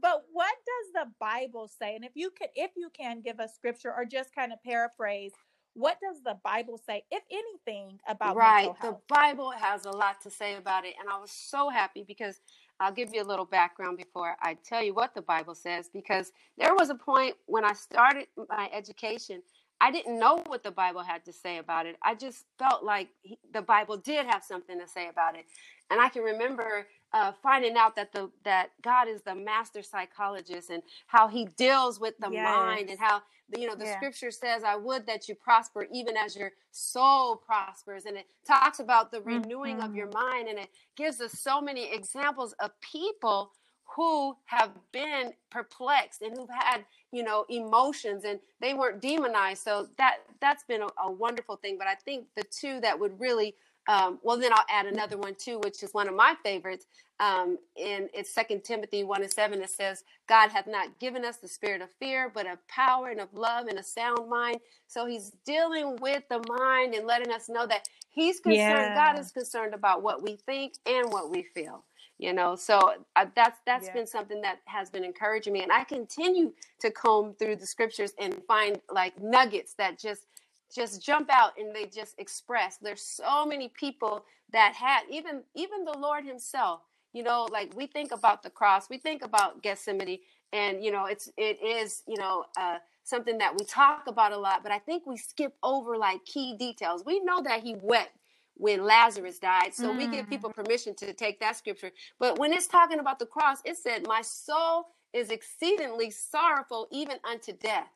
[0.00, 1.94] but what does the Bible say?
[1.94, 5.32] And if you could, if you can, give us scripture or just kind of paraphrase
[5.74, 8.70] what does the Bible say, if anything, about right?
[8.80, 12.40] The Bible has a lot to say about it, and I was so happy because
[12.80, 15.88] I'll give you a little background before I tell you what the Bible says.
[15.92, 19.42] Because there was a point when I started my education,
[19.80, 21.96] I didn't know what the Bible had to say about it.
[22.02, 25.46] I just felt like he, the Bible did have something to say about it,
[25.90, 30.70] and I can remember uh, finding out that the that God is the master psychologist
[30.70, 32.44] and how He deals with the yes.
[32.44, 33.22] mind and how
[33.56, 33.96] you know the yeah.
[33.96, 38.80] Scripture says, "I would that you prosper, even as your soul prospers," and it talks
[38.80, 39.86] about the renewing mm-hmm.
[39.86, 40.30] of your mm-hmm.
[40.30, 43.52] mind, and it gives us so many examples of people
[43.94, 49.86] who have been perplexed and who've had you know emotions and they weren't demonized so
[49.98, 53.54] that that's been a, a wonderful thing but i think the two that would really
[53.88, 56.86] um, well, then I'll add another one too, which is one of my favorites.
[57.20, 59.62] Um, in it's Second Timothy one and seven.
[59.62, 63.20] It says, "God hath not given us the spirit of fear, but of power and
[63.20, 67.48] of love and a sound mind." So He's dealing with the mind and letting us
[67.48, 68.56] know that He's concerned.
[68.56, 68.94] Yeah.
[69.12, 71.84] God is concerned about what we think and what we feel.
[72.18, 73.92] You know, so uh, that's that's yeah.
[73.92, 78.12] been something that has been encouraging me, and I continue to comb through the scriptures
[78.20, 80.26] and find like nuggets that just
[80.72, 82.76] just jump out and they just express.
[82.78, 84.24] There's so many people
[84.54, 86.80] that had even even the lord himself
[87.12, 90.18] you know like we think about the cross we think about gethsemane
[90.52, 94.36] and you know it's it is you know uh, something that we talk about a
[94.36, 97.02] lot but i think we skip over like key details.
[97.04, 98.16] We know that he wept
[98.56, 99.98] when lazarus died so mm.
[99.98, 100.54] we give people mm.
[100.54, 101.90] permission to take that scripture.
[102.20, 107.18] But when it's talking about the cross it said my soul is exceedingly sorrowful even
[107.28, 107.88] unto death.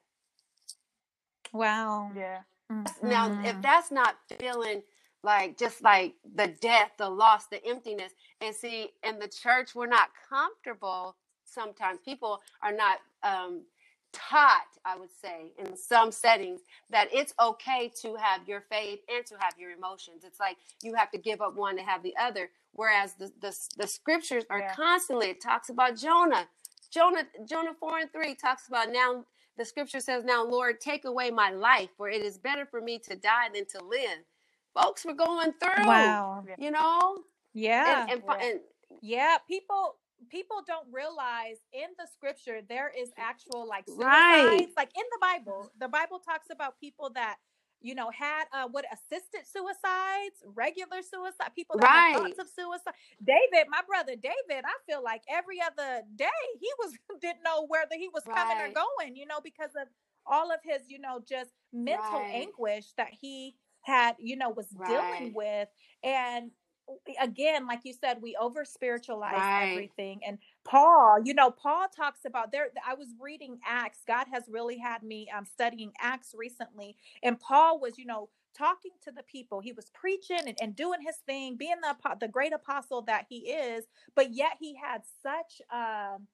[1.53, 2.11] Wow.
[2.17, 3.09] Yeah Mm-hmm.
[3.09, 3.61] Now, if mm-hmm.
[3.61, 4.83] that's not feeling
[5.23, 9.87] like just like the death, the loss, the emptiness, and see, in the church, we're
[9.87, 11.17] not comfortable.
[11.45, 13.63] Sometimes people are not um,
[14.13, 19.25] taught, I would say, in some settings, that it's okay to have your faith and
[19.27, 20.23] to have your emotions.
[20.25, 22.51] It's like you have to give up one to have the other.
[22.73, 24.75] Whereas the the, the scriptures are yeah.
[24.75, 25.29] constantly.
[25.29, 26.47] It talks about Jonah.
[26.91, 29.25] Jonah Jonah four and three talks about now
[29.59, 33.01] the scripture says, Now, Lord, take away my life, for it is better for me
[33.01, 34.21] to die than to live.
[34.75, 36.45] Folks were going through, Wow.
[36.59, 37.21] you know?
[37.55, 38.05] Yeah.
[38.05, 38.37] And, and, Yeah.
[38.43, 38.61] and
[39.03, 39.97] Yeah, people
[40.31, 44.05] people don't realize in the scripture there is actual like suicides.
[44.05, 44.69] Right.
[44.77, 47.37] Like in the Bible, the Bible talks about people that
[47.83, 52.13] you know had uh what assisted suicides, regular suicide, people that had Right.
[52.13, 52.95] thoughts of suicide.
[53.25, 56.29] David, my brother David, I feel like every other day
[56.61, 59.89] he was didn't know whether he was coming or going, you know, because of
[60.27, 62.33] all of his, you know, just mental Right.
[62.33, 65.69] anguish that he had, you know, was dealing with
[66.05, 66.51] and
[67.21, 69.57] again like you said we over spiritualize Right.
[69.57, 74.45] everything and paul you know paul talks about there i was reading acts god has
[74.49, 79.23] really had me um, studying acts recently and paul was you know talking to the
[79.23, 83.25] people he was preaching and, and doing his thing being the the great apostle that
[83.29, 86.27] he is but yet he had such um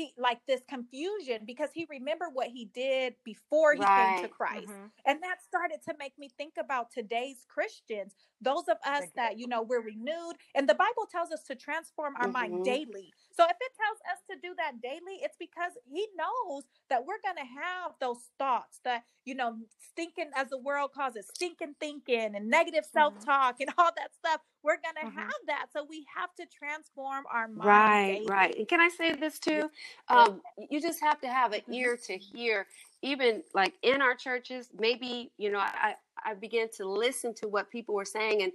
[0.00, 4.30] he like this confusion because he remembered what he did before he came to Right.
[4.30, 4.90] christ Mhm.
[5.04, 9.38] and that started to make me think about today's Christians, those of us Like- that,
[9.38, 10.36] you know, we're renewed.
[10.54, 12.64] And the Bible tells us to transform our mind Mhm.
[12.64, 13.12] daily.
[13.32, 17.20] So if it tells us to do that daily, it's because He knows that we're
[17.20, 21.74] going to have those thoughts that, you know, stinking, as the world calls it, stinking
[21.74, 24.40] thinking and negative self talk and all that stuff.
[24.62, 25.14] We're going to Mhm.
[25.14, 25.72] have that.
[25.72, 27.58] So we have to transform our mind.
[27.66, 28.26] Right, daily.
[28.28, 28.56] right.
[28.56, 29.70] And can I say this too?
[30.08, 31.74] Um, you just have to have an Mhm.
[31.74, 32.66] ear to hear,
[33.02, 34.70] even like in our churches.
[34.78, 38.52] Maybe you know, I I began to listen to what people were saying and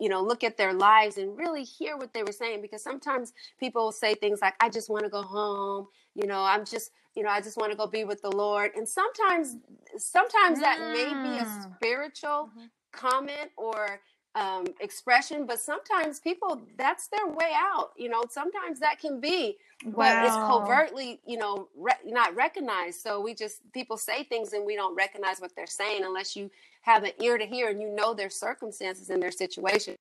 [0.00, 3.32] you, know look at their lives and really hear what they were saying because sometimes
[3.60, 7.22] people say things like, "I just want to go home," you know, "I'm just." You
[7.22, 8.72] know, I just want to go be with the Lord.
[8.76, 9.56] And sometimes,
[9.98, 11.76] sometimes that may be a Mm.
[11.76, 12.70] spiritual Mhm.
[12.92, 14.00] comment or
[14.34, 17.92] um, expression, but sometimes people that's their way out.
[17.96, 23.00] You know, sometimes that can be, but it's covertly, you know, re- not recognized.
[23.00, 26.50] So we just people say things and we don't recognize what they're saying unless you
[26.82, 29.96] have an ear to hear and you know their circumstances and their situation.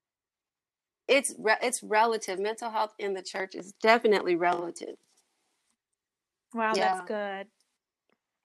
[1.08, 2.40] It's re- it's relative.
[2.40, 4.96] Mental health in the church is definitely relative.
[6.54, 6.96] Wow, Yeah.
[6.96, 7.48] that's good.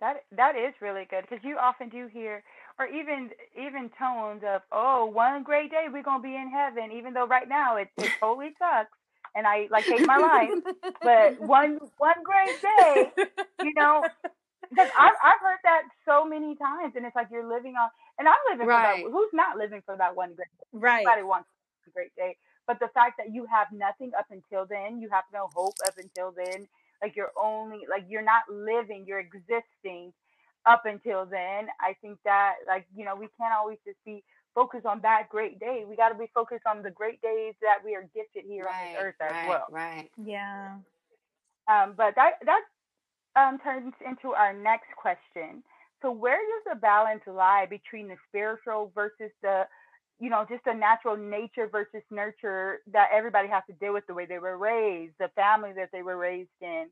[0.01, 2.45] That that is really good because you often do hear,
[2.79, 7.15] or even even tones of, "Oh, one great day we're gonna be in heaven," even
[7.15, 8.93] though right now it it totally sucks,
[9.35, 10.55] and I like hate my life.
[11.03, 13.13] But one one great day,
[13.61, 14.07] you know,
[14.75, 18.29] because I've I've heard that so many times, and it's like you're living on, and
[18.29, 18.71] I'm living Right.
[18.71, 18.99] for that.
[19.01, 20.49] Who's not living for that one great?
[20.59, 20.67] Day?
[20.73, 21.15] right.
[21.15, 21.49] Everybody wants
[21.89, 22.37] a great day,
[22.67, 25.95] but the fact that you have nothing up until then, you have no hope up
[25.99, 26.69] until then.
[27.03, 30.13] Like you're only like you're not living, you're existing
[30.69, 31.69] up until then.
[31.81, 34.23] I think that like you know we can't always just be
[34.55, 35.85] focused on that great day.
[35.89, 38.93] We got to be focused on the great days that we are gifted here on
[38.93, 39.67] this earth as right, well.
[39.71, 40.11] right.
[40.23, 40.77] Yeah.
[41.69, 42.63] Um, but that that
[43.37, 45.63] um, turns into our next question.
[46.03, 49.65] So where does the balance lie between the spiritual versus the,
[50.21, 54.15] you know, just the natural nature versus nurture that everybody has to deal with the
[54.15, 56.87] way they were raised, the family that they were raised in.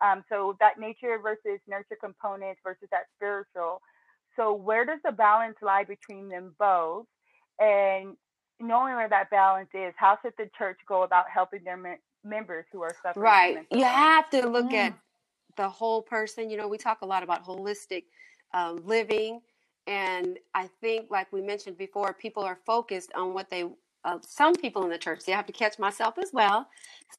[0.00, 3.82] Um, so that nature versus nurture component versus that spiritual.
[4.36, 7.06] So where does the balance lie between them both?
[7.58, 8.16] And
[8.60, 12.64] knowing where that balance is, how should the church go about helping their mem- members
[12.72, 13.66] who are suffering Right.
[13.70, 15.00] You have to look at Mm.
[15.56, 16.50] the whole person.
[16.50, 18.04] You know, we talk a lot about holistic
[18.52, 19.42] um, living.
[19.86, 23.64] And I think, like we mentioned before, people are focused on what they,
[24.04, 26.66] uh, some people in the church, see i have to catch myself as well.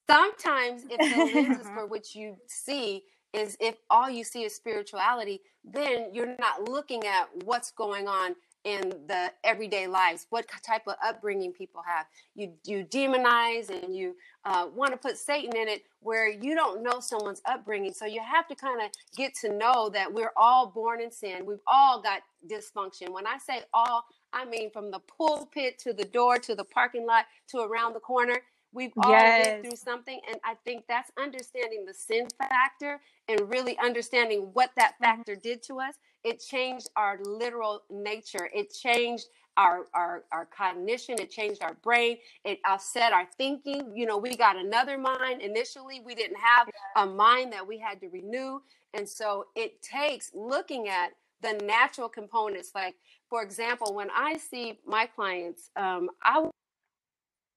[0.10, 5.42] Sometimes, if the lenses for which you see is if all you see is spirituality,
[5.64, 10.96] then you're not looking at what's going on in the everyday lives, what type of
[11.04, 12.06] upbringing people have.
[12.36, 14.16] You you demonize and you
[14.46, 17.94] uh, want to put Satan in it where you don't know someone's upbringing.
[17.94, 21.46] So you have to kind of get to know that we're all born in sin.
[21.46, 23.10] We've all got dysfunction.
[23.12, 27.06] When I say all, I mean from the pulpit to the door to the parking
[27.06, 28.42] lot to around the corner.
[28.74, 29.48] We've all Yes.
[29.48, 34.72] been through something, and I think that's understanding the sin factor and really understanding what
[34.78, 35.04] that mm-hmm.
[35.04, 35.96] factor did to us.
[36.24, 38.50] It changed our literal nature.
[38.54, 39.26] It changed
[39.58, 41.16] our our our cognition.
[41.20, 42.18] It changed our brain.
[42.46, 43.92] It upset our thinking.
[43.96, 45.42] You know, we got another mind.
[45.42, 48.62] Initially, we didn't have a mind that we had to renew,
[48.94, 52.72] and so it takes looking at the natural components.
[52.74, 52.96] Like,
[53.32, 56.54] for example, when I see my clients, um, I want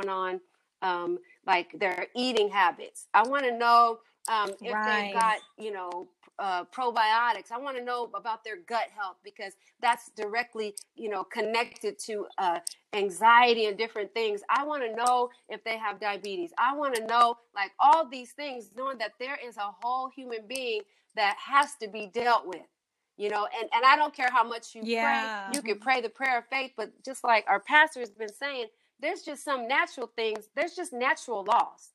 [0.09, 0.41] on
[0.83, 3.09] um, like their eating habits.
[3.15, 4.85] I want to know um, if Right.
[4.85, 7.53] they've got you know uh, probiotics.
[7.53, 12.27] I want to know about their gut health because that's directly you know connected to
[12.39, 12.61] uh,
[12.95, 14.43] anxiety and different things.
[14.51, 16.53] I want to know if they have diabetes.
[16.59, 20.47] I want to know like all these things, knowing that there is a whole human
[20.49, 20.83] being
[21.17, 22.63] that has to be dealt with.
[23.17, 25.01] You know and and i don't care how much you Yeah.
[25.03, 28.33] pray you can pray the prayer of faith but just like our pastor has been
[28.33, 28.67] saying
[29.01, 31.91] there's just some natural things there's just natural laws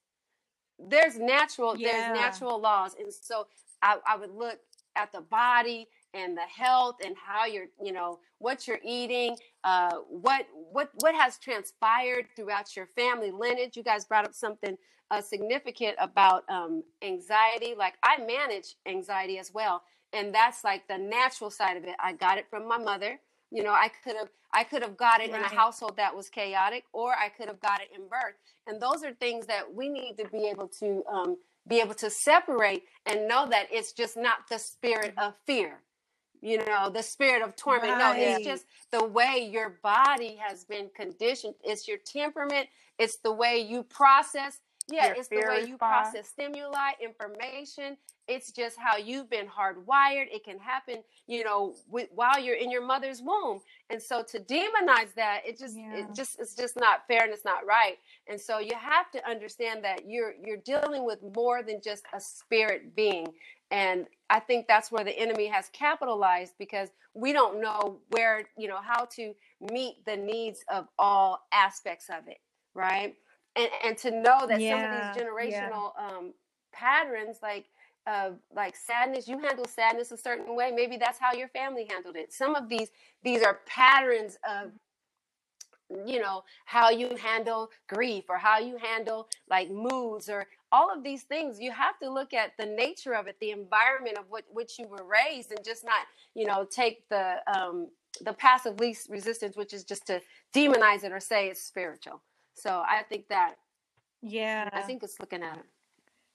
[0.79, 1.91] there's natural Yeah.
[1.91, 3.47] there's natural laws and so
[3.81, 4.59] I, I would look
[4.95, 9.97] at the body and the health and how you're you know what you're eating uh
[10.09, 14.77] what what what has transpired throughout your family lineage you guys brought up something
[15.11, 19.83] uh, significant about um anxiety like i manage anxiety as well
[20.13, 21.95] and that's like the natural side of it.
[21.99, 23.19] I got it from my mother.
[23.51, 26.29] You know i could have i could have got it in a household that was
[26.29, 28.35] chaotic or i could have got it in birth.
[28.67, 31.37] And those are things that we need to be able to um,
[31.67, 35.79] be able to separate and know that it's just not the spirit of fear
[36.41, 37.97] you know the spirit of torment.
[37.97, 41.55] No it's just the way your body has been conditioned.
[41.63, 42.67] It's your temperament.
[42.97, 44.59] It's the way you process
[44.91, 46.11] yeah it's the way you response.
[46.11, 47.97] process stimuli information.
[48.27, 50.27] It's just how you've been hardwired.
[50.31, 53.61] It can happen you know with, while you're in your mother's womb.
[53.89, 55.95] And so to demonize that it just Yeah.
[55.97, 57.97] it just it's just not fair and it's not right.
[58.27, 62.19] And so you have to understand that you're you're dealing with more than just a
[62.21, 63.27] spirit being.
[63.71, 68.67] And i think that's where the enemy has capitalized because we don't know where you
[68.67, 69.33] know how to
[69.71, 72.39] meet the needs of all aspects of it
[72.75, 73.15] right
[73.55, 75.09] and and to know that Yeah, some of these
[75.49, 75.69] yeah.
[75.71, 76.33] generational um
[76.73, 77.65] patterns like
[78.07, 82.15] uh, like sadness you handle sadness a certain way maybe that's how your family handled
[82.15, 82.33] it.
[82.33, 82.89] Some of these
[83.23, 84.71] these are patterns of
[86.07, 91.03] you know how you handle grief or how you handle like moods or all of
[91.03, 91.59] these things.
[91.59, 94.87] You have to look at the nature of it the environment of what which you
[94.87, 97.89] were raised and just not you know take the um
[98.21, 100.21] the passive least resistance which is just to
[100.55, 102.21] demonize it or say it's spiritual
[102.59, 103.55] so i think that
[104.21, 104.69] Yeah.
[104.73, 105.65] i think it's looking at it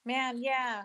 [0.04, 0.84] Man, yeah.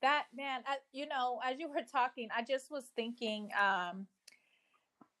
[0.00, 4.06] That man, I, you know, as you were talking, I just was thinking um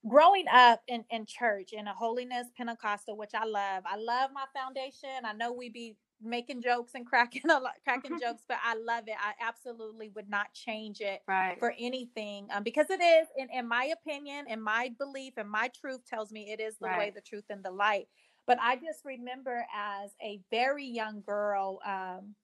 [0.08, 3.84] growing up in in church in a holiness Pentecostal, which I love.
[3.86, 5.24] I love my foundation.
[5.24, 9.04] I know we be making jokes and cracking a lot, cracking jokes, but I love
[9.06, 9.14] it.
[9.20, 13.68] I absolutely would not change it right for anything um, because it is in, in
[13.68, 17.20] my opinion and my belief and my truth tells me it is the way the
[17.20, 18.08] truth and the light
[18.46, 22.34] but i just remember as a very young girl um,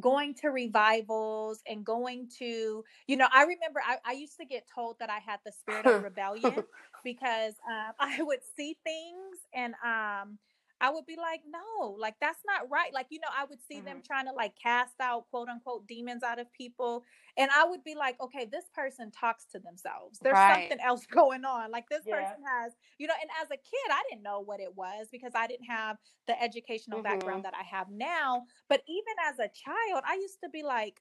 [0.00, 4.64] going to revivals and going to you know i remember i, I used to get
[4.74, 6.64] told that i had the spirit of rebellion
[7.04, 10.38] because um, i would see things and um,
[10.84, 13.80] i would be like no like that's not right like you know i would see
[13.80, 17.02] them trying to like cast out quote unquote demons out of people
[17.38, 20.68] and i would be like okay this person talks to themselves there's Right.
[20.68, 22.16] something else going on like this Yeah.
[22.16, 25.32] person has you know and as a kid i didn't know what it was because
[25.34, 27.04] i didn't have the educational Mhm.
[27.04, 31.00] background that i have now but even as a child i used to be like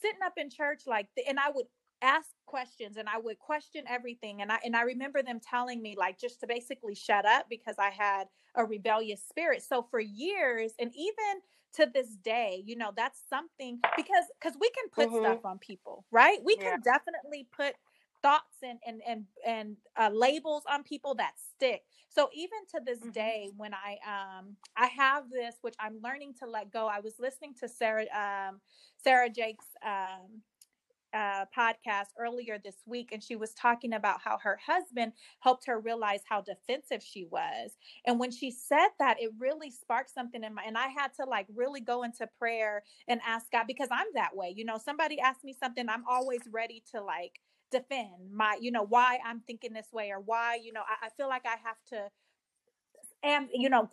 [0.00, 1.66] sitting up in church like and i would
[2.02, 5.94] ask questions and i would question everything and i and i remember them telling me
[5.98, 8.24] like just to basically shut up because i had
[8.56, 11.40] a rebellious spirit so for years and even
[11.72, 15.20] to this day you know that's something because because we can put Mhm.
[15.20, 16.70] stuff on people right we Yeah.
[16.70, 17.74] can definitely put
[18.22, 22.98] thoughts and and and and uh, labels on people that stick so even to this
[23.00, 23.12] Mhm.
[23.12, 27.14] day when i um i have this which i'm learning to let go i was
[27.18, 28.60] listening to sarah um
[29.02, 30.42] sarah Jakes' um
[31.14, 35.80] uh, podcast earlier this week, and she was talking about how her husband helped her
[35.80, 37.72] realize how defensive she was.
[38.06, 40.62] And when she said that, it really sparked something in my.
[40.66, 44.34] And I had to like really go into prayer and ask God because I'm that
[44.36, 44.52] way.
[44.56, 47.40] You know, somebody asked me something, I'm always ready to like
[47.70, 51.10] defend my, you know, why I'm thinking this way or why, you know, I, I
[51.10, 52.08] feel like I have to
[53.22, 53.90] and you know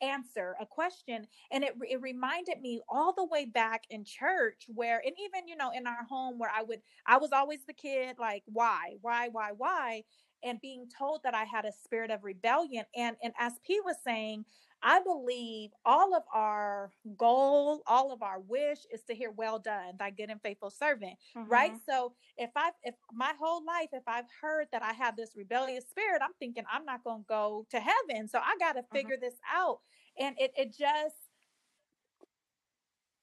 [0.00, 5.02] answer a question and it, it reminded me all the way back in church where
[5.04, 8.16] and even you know in our home where i would i was always the kid
[8.18, 10.02] like why why why why?
[10.42, 13.96] and being told that i had a spirit of rebellion and and as p was
[14.02, 14.44] saying
[14.82, 19.94] i believe all of our goal all of our wish is to hear well done
[19.98, 21.18] thy good and faithful servant
[21.48, 21.72] right?
[21.74, 21.80] Mhm.
[21.88, 25.84] so if i if my whole life if i've heard that i have this rebellious
[25.88, 28.28] spirit i'm thinking i'm not going to go to heaven.
[28.28, 29.80] So i got to figure this out.
[30.18, 31.16] And it it just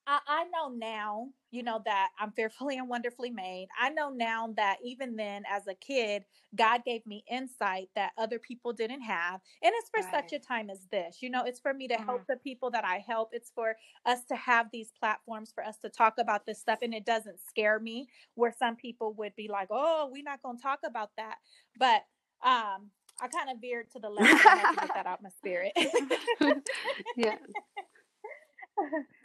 [0.08, 3.68] I, I know now, you know, that I'm fearfully and wonderfully made.
[3.80, 6.24] I know now that even then, as a kid,
[6.56, 9.42] God gave me insight that other people didn't have.
[9.62, 11.18] And it's for such a time as this.
[11.22, 13.30] You know, it's for me to help the people that I help.
[13.34, 16.80] It's for us to have these platforms for us to talk about this stuff.
[16.82, 20.58] And it doesn't scare me where some people would be like, oh, we're not going
[20.58, 21.36] to talk about that.
[21.78, 22.06] But,
[22.44, 24.46] um, I kind of veered to the left.
[24.46, 25.74] I had to get that out my spirit.
[27.18, 27.38] yeah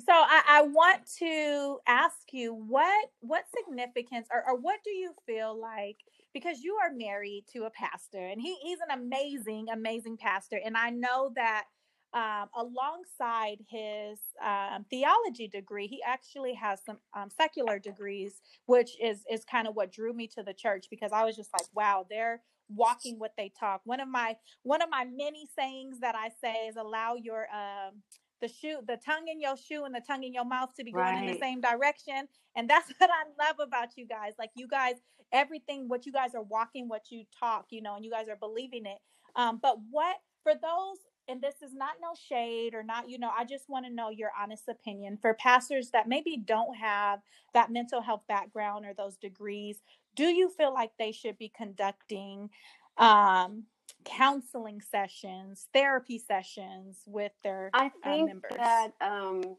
[0.00, 5.12] so I, I want to ask you what what significance or, or what do you
[5.26, 5.96] feel like
[6.32, 10.76] because you are married to a pastor and he, he's an amazing amazing pastor and
[10.76, 11.64] i know that
[12.12, 19.20] um, alongside his um, theology degree, he actually has some um, secular degrees, which is
[19.30, 22.06] is kind of what drew me to the church because I was just like, wow,
[22.10, 23.82] they're walking what they talk.
[23.84, 28.02] One of my one of my many sayings that I say is allow your um,
[28.40, 30.92] the shoe, the tongue in your shoe and the tongue in your mouth to be
[30.92, 32.28] going in the same direction.
[32.56, 34.32] And that's what I love about you guys.
[34.38, 34.94] Like you guys,
[35.32, 38.36] everything what you guys are walking, what you talk, you know, and you guys are
[38.36, 38.98] believing it.
[39.36, 43.30] Um, but what for those and this is not no shade or not, you know,
[43.36, 47.20] I just want to know your honest opinion for pastors that maybe don't have
[47.54, 49.80] that mental health background or those degrees.
[50.16, 52.50] Do you feel like they should be conducting
[52.96, 53.64] um,
[54.04, 58.52] counseling sessions, therapy sessions with their I uh, think members?
[58.56, 59.56] that um,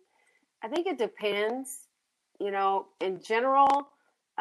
[0.63, 1.87] I think it depends.
[2.39, 3.89] You know, in general,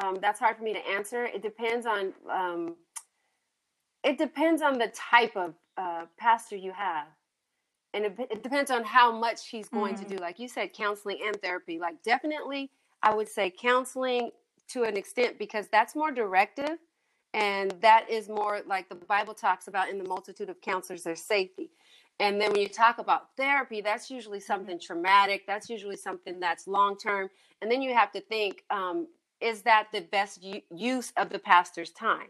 [0.02, 1.24] um, that's hard for me to answer.
[1.24, 2.76] It depends on um,
[4.02, 7.06] it depends on the type of uh, pastor you have
[7.94, 10.04] and it, it, depends on how much he's going mm-hmm.
[10.04, 12.70] to do like you said counseling and therapy like definitely
[13.02, 14.30] i would say counseling
[14.68, 16.78] to an extent because that's more directive
[17.34, 21.22] and that is more like the bible talks about in the multitude of counselors there's
[21.22, 21.70] safety
[22.18, 26.66] and then when you talk about therapy that's usually something traumatic that's usually something that's
[26.66, 27.28] long term
[27.62, 29.06] and then you have to think um,
[29.40, 32.28] is that the best u- use of the pastor's time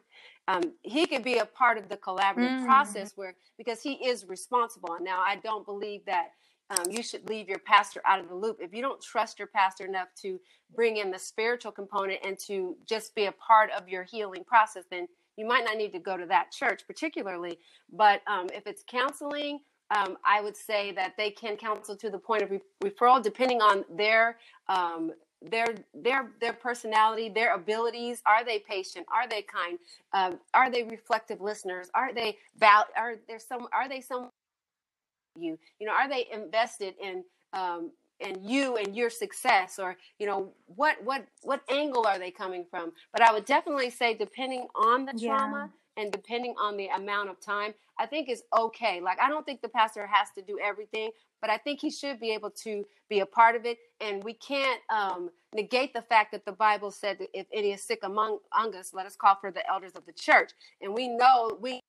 [0.50, 2.64] um, he could be a part of the collaborative mm-hmm.
[2.64, 4.94] process where because he is responsible.
[4.94, 6.30] And now I don't believe that
[6.70, 9.48] um, you should leave your pastor out of the loop if you don't trust your
[9.48, 10.40] pastor enough to
[10.74, 14.84] bring in the spiritual component and to just be a part of your healing process.
[14.90, 17.58] Then you might not need to go to that church particularly.
[17.92, 19.60] But um, if it's counseling.
[19.92, 23.60] Um, I would say that they can counsel to the point of re- referral, depending
[23.60, 24.36] on their
[24.68, 25.10] um,
[25.42, 29.78] their their their personality their abilities are they patient are they kind
[30.12, 34.28] um, are they reflective listeners are they val are there some are they some
[35.38, 40.26] you you know are they invested in um, in you and your success or you
[40.26, 44.66] know what what what angle are they coming from but i would definitely say depending
[44.74, 46.02] on the trauma yeah.
[46.02, 49.62] and depending on the amount of time i think is okay like i don't think
[49.62, 51.10] the pastor has to do everything
[51.40, 53.78] but I think he should be able to be a part of it.
[54.00, 57.82] And we can't um, negate the fact that the Bible said that if any is
[57.82, 60.52] sick among, among us, let us call for the elders of the church.
[60.80, 61.80] And we know we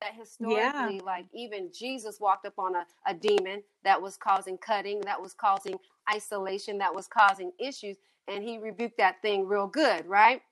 [0.00, 1.02] that historically, yeah.
[1.04, 5.34] like even Jesus walked up on a, a demon that was causing cutting, that was
[5.34, 5.76] causing
[6.12, 7.96] isolation, that was causing issues,
[8.28, 10.42] and he rebuked that thing real good, right?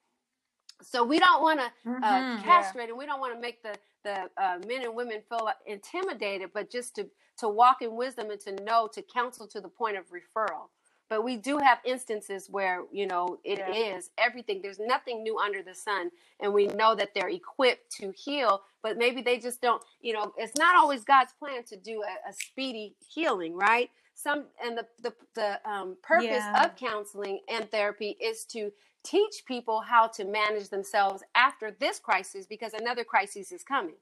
[0.83, 2.91] So we don't want to uh, mm-hmm, uh, castrate, yeah.
[2.91, 3.75] and we don't want to make the
[4.05, 8.41] the uh, men and women feel intimidated, but just to to walk in wisdom and
[8.41, 10.69] to know to counsel to the point of referral.
[11.11, 13.97] But we do have instances where you know it yeah.
[13.97, 14.61] is everything.
[14.63, 18.63] There's nothing new under the sun, and we know that they're equipped to heal.
[18.83, 19.83] But maybe they just don't.
[20.01, 23.91] You know, it's not always God's plan to do a, a speedy healing, right?
[24.15, 26.65] Some and the the, the um, purpose yeah.
[26.65, 28.73] of counseling and therapy is to
[29.05, 33.97] teach people how to manage themselves after this crisis because another crisis is coming.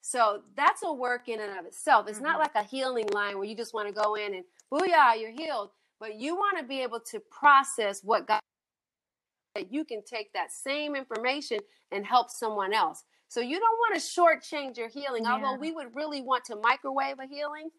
[0.00, 2.08] So that's a work in and of itself.
[2.08, 2.26] It's mm-hmm.
[2.26, 5.30] not like a healing line where you just want to go in and booyah, you're
[5.30, 5.70] healed.
[6.00, 8.40] But you want to be able to process what God
[9.54, 11.58] that you can take that same information
[11.90, 13.04] and help someone else.
[13.28, 15.32] So you don't want to shortchange your healing, yeah.
[15.32, 17.70] although we would really want to microwave a healing.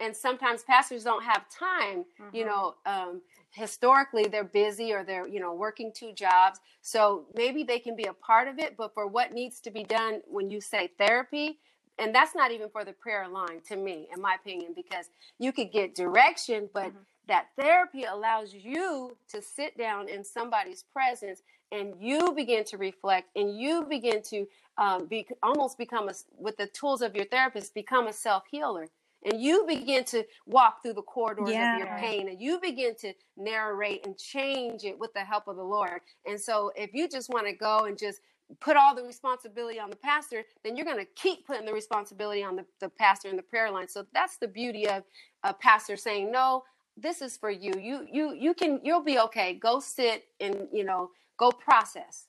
[0.00, 2.34] And sometimes pastors don't have time, mm-hmm.
[2.34, 3.20] you know, um,
[3.52, 8.04] historically they're busy or they're you know working two jobs so maybe they can be
[8.04, 11.58] a part of it but for what needs to be done when you say therapy
[11.98, 15.06] and that's not even for the prayer line to me in my opinion because
[15.38, 16.98] you could get direction but mm-hmm.
[17.30, 23.28] That therapy allows you to sit down in somebody's presence and you begin to reflect
[23.36, 24.46] and you begin to
[24.78, 28.88] um, be almost become a with the tools of your therapist become a self-healer
[29.24, 31.74] and you begin to walk through the corridors yeah.
[31.74, 35.56] of your pain and you begin to narrate and change it with the help of
[35.56, 36.00] the Lord.
[36.26, 38.20] And so if you just want to go and just
[38.60, 42.42] put all the responsibility on the pastor, then you're going to keep putting the responsibility
[42.42, 43.88] on the, the pastor in the prayer line.
[43.88, 45.04] So that's the beauty of
[45.44, 46.64] a pastor saying, no,
[46.96, 47.72] this is for you.
[47.80, 49.54] You, you, you can, you'll be okay.
[49.54, 52.26] Go sit and, you know, go process.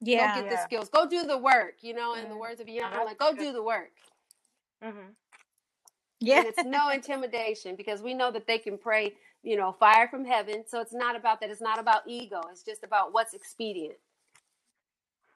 [0.00, 0.34] Yeah.
[0.34, 0.56] Go get yeah.
[0.56, 0.88] the skills.
[0.88, 3.62] Go do the work, you know, in the words of Young, like, go do the
[3.62, 3.92] work.
[4.82, 4.98] Mm-hmm.
[6.20, 6.38] Yeah.
[6.38, 10.24] And it's no intimidation because we know that they can pray, you know, fire from
[10.24, 10.64] heaven.
[10.66, 11.50] So it's not about that.
[11.50, 12.40] It's not about ego.
[12.50, 13.94] It's just about what's expedient.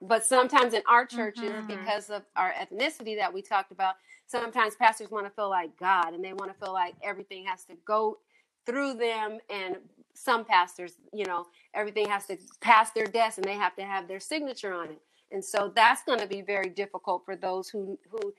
[0.02, 1.66] But sometimes in our churches, Mhm.
[1.66, 6.12] because of our ethnicity that we talked about, sometimes pastors want to feel like God
[6.14, 8.18] and they want to feel like everything has to go
[8.66, 9.38] through them.
[9.48, 9.76] And
[10.14, 14.08] some pastors, you know, everything has to pass their desk and they have to have
[14.08, 15.00] their signature on it.
[15.30, 18.34] And so that's going to be very difficult for those who, who,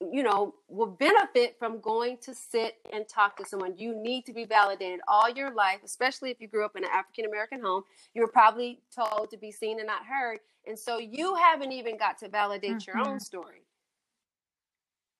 [0.00, 3.76] you know, will benefit from going to sit and talk to someone.
[3.76, 6.90] You need to be validated all your life, especially if you grew up in an
[6.90, 7.84] African American home.
[8.14, 10.40] You were probably told to be seen and not heard.
[10.70, 13.22] And so you haven't even got to validate your own Mhm.
[13.22, 13.66] story.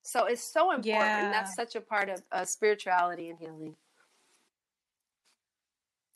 [0.03, 1.25] So it's so important.
[1.25, 1.31] Yeah.
[1.33, 3.77] That's such a part of uh, spirituality and healing.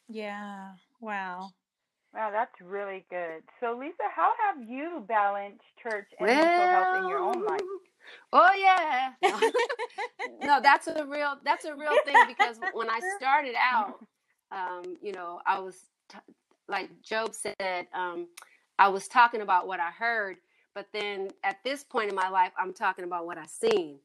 [0.09, 0.77] Yeah.
[1.01, 1.51] Wow.
[2.15, 3.43] Wow, that's really good.
[3.59, 7.61] So, Lisa, how have you balanced church and mental health in your own life?
[8.33, 9.15] Oh yeah.
[10.43, 14.05] no, that's a real that's a real thing because when I started out,
[14.53, 16.19] um, you know, I was t-
[16.69, 18.29] like Job said, um,
[18.79, 20.39] I was talking about what I heard,
[20.75, 23.99] but then at this point in my life, I'm talking about what I seen.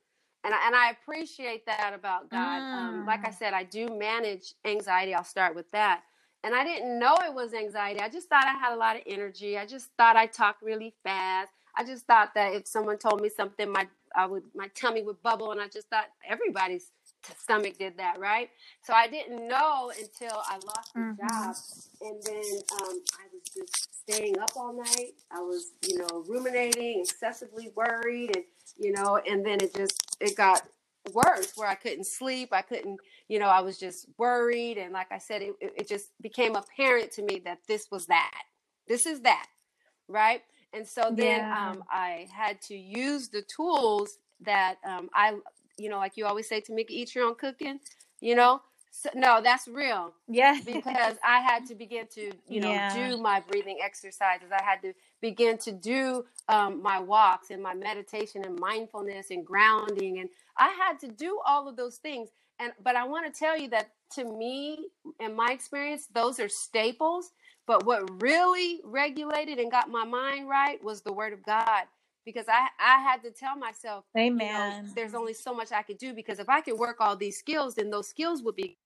[0.45, 2.63] And I, and I appreciate that about God.
[2.73, 3.35] Um, like I Mm.
[3.39, 5.13] said, I do manage anxiety.
[5.15, 6.03] I'll start with that.
[6.43, 8.01] And I didn't know it was anxiety.
[8.01, 9.57] I just thought I had a lot of energy.
[9.57, 11.51] I just thought I talked really fast.
[11.75, 15.21] I just thought that if someone told me something, my I would my tummy would
[15.23, 16.91] bubble, and I just thought everybody's
[17.39, 18.49] stomach did that, right?
[18.83, 21.17] So I didn't know until I lost the Mhm.
[21.17, 21.55] job,
[22.01, 25.13] and then um, I was just staying up all night.
[25.31, 28.45] I was, you know, ruminating, excessively worried, and
[28.77, 30.63] you know, and then it just it got
[31.13, 32.49] worse where I couldn't sleep.
[32.53, 32.99] I couldn't,
[33.29, 36.55] you know, I was just worried, and like I said, it, it it just became
[36.55, 38.43] apparent to me that this was that.
[38.87, 39.47] This is that,
[40.07, 40.41] right?
[40.73, 41.55] And so then Yeah.
[41.55, 45.35] um, I had to use the tools that um, I,
[45.79, 47.79] you know, like you always say to Mika, eat your own cooking,
[48.21, 48.61] you know?
[48.91, 50.59] So, no, that's real Yeah.
[50.65, 53.09] because I had to begin to, you know, Yeah.
[53.11, 54.49] do my breathing exercises.
[54.51, 59.45] I had to begin to do um, my walks and my meditation and mindfulness and
[59.45, 62.29] grounding, and I had to do all of those things.
[62.59, 64.87] And but I want to tell you that to me,
[65.19, 67.31] in my experience, those are staples.
[67.67, 71.83] But what really regulated and got my mind right was the Word of God,
[72.31, 74.05] because I I had to tell myself
[74.39, 74.91] you know, Amen.
[74.95, 77.75] there's only so much I could do because if I could work all these skills,
[77.75, 78.77] then those skills would be,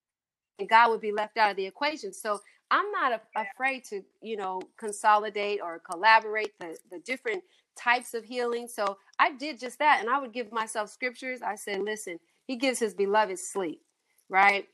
[0.60, 2.14] and God would be left out of the equation.
[2.14, 2.42] So
[2.72, 7.44] I'm not a, afraid to, you know, consolidate or collaborate the, the different
[7.78, 8.68] types of healing.
[8.68, 10.00] So I did just that.
[10.02, 11.42] And I would give myself scriptures.
[11.42, 13.82] I said, listen, he gives his beloved sleep,
[14.30, 14.68] right?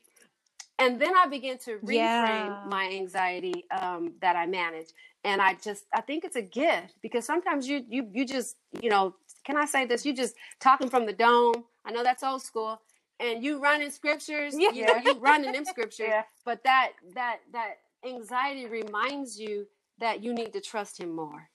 [0.80, 2.62] And then I began to reframe Yeah.
[2.66, 4.88] my anxiety um, that I manage.
[5.24, 8.88] And I just, I think it's a gift because sometimes you, you, you just, you
[8.90, 9.14] know,
[9.44, 10.06] can I say this?
[10.06, 11.64] You just talking from the dome.
[11.84, 12.80] I know that's old school.
[13.20, 14.70] And you running scriptures, Yeah.
[14.72, 16.22] you know, you running them scriptures Yeah.
[16.44, 17.74] but that that that
[18.06, 19.66] anxiety reminds you
[19.98, 21.50] that you need to trust him more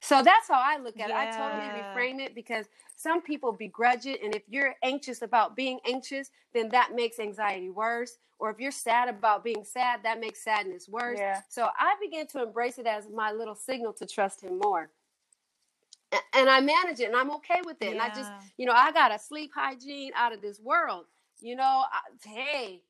[0.00, 2.66] so that's how i look at it i totally reframe it because
[2.96, 7.70] some people begrudge it and if you're anxious about being anxious then that makes anxiety
[7.70, 11.18] worse or if you're sad about being sad that makes sadness worse.
[11.18, 11.40] Yeah.
[11.48, 14.90] so i began to embrace it as my little signal to trust him more.
[16.34, 18.92] And i manage it and i'm okay with it and i just you know i
[18.92, 21.06] got a sleep hygiene out of this world
[21.40, 22.82] you know I, hey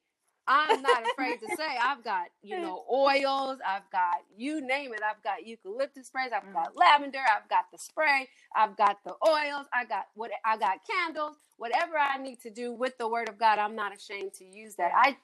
[0.49, 5.01] i'm not afraid to say i've got you know oils i've got you name it
[5.09, 6.53] i've got eucalyptus sprays i've mm.
[6.53, 10.79] got lavender i've got the spray i've got the oils i got what i got
[10.89, 14.45] candles whatever i need to do with the word of god i'm not ashamed to
[14.45, 15.17] use that i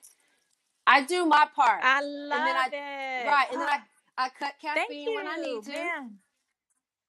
[0.87, 3.27] i do my part I love then I- it.
[3.29, 3.79] right and then i
[4.19, 6.11] i cut caffeine you, when i need to man.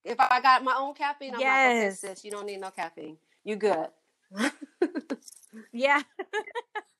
[0.05, 1.99] if i got my own caffeine i'm like okay Yes.
[2.01, 3.87] sis you don't need no caffeine you good
[5.73, 6.01] Yeah.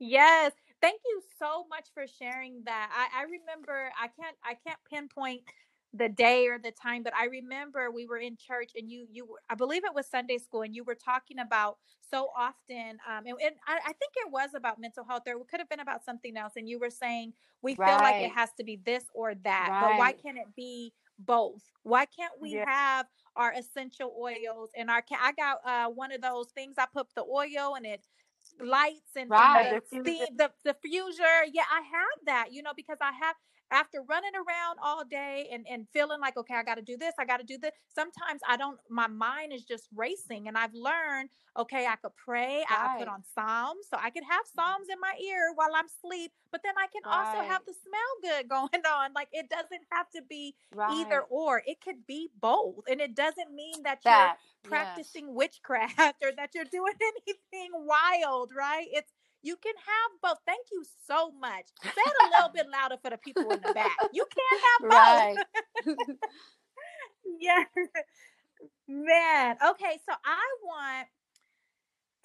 [0.00, 0.52] yes.
[0.82, 2.90] Thank you so much for sharing that.
[2.94, 5.42] I, I remember I can't I can't pinpoint
[5.94, 9.26] the day or the time, but I remember we were in church and you you
[9.26, 11.78] were- I believe it was Sunday school and you were talking about
[12.10, 15.48] so often um and, and I, I think it was about mental health or it
[15.50, 18.50] could have been about something else and you were saying we feel like it has
[18.58, 22.64] to be this or that but why can't it be both why can't we Yeah.
[22.64, 27.08] have our essential oils and our I got uh one of those things I put
[27.16, 28.06] the oil and it
[28.60, 29.70] lights and, and Right.
[29.70, 30.02] the Diffuser.
[30.02, 33.36] steam the diffuser yeah I have that you know because I have
[33.70, 37.14] after running around all day and, and feeling like okay i got to do this
[37.18, 40.74] i got to do this sometimes i don't my mind is just racing and i've
[40.74, 44.60] learned okay i could pray I, I put on psalms so i could have mm-hmm.
[44.60, 48.32] psalms in my ear while i'm asleep but then i can also have the smell
[48.34, 50.54] good going on like it doesn't have to be
[50.90, 54.94] either or it could be both and it doesn't mean that that you're yes.
[54.94, 56.92] practicing witchcraft or that you're doing
[57.26, 58.86] anything wild right?
[58.90, 59.12] It's
[59.42, 60.38] You can have both.
[60.46, 61.66] Thank you so much.
[61.82, 63.96] Say it a little bit louder for the people in the back.
[64.12, 64.96] You can't have both.
[64.98, 65.36] Right.
[67.40, 67.64] yeah.
[68.86, 69.56] Man.
[69.70, 71.08] Okay, so I want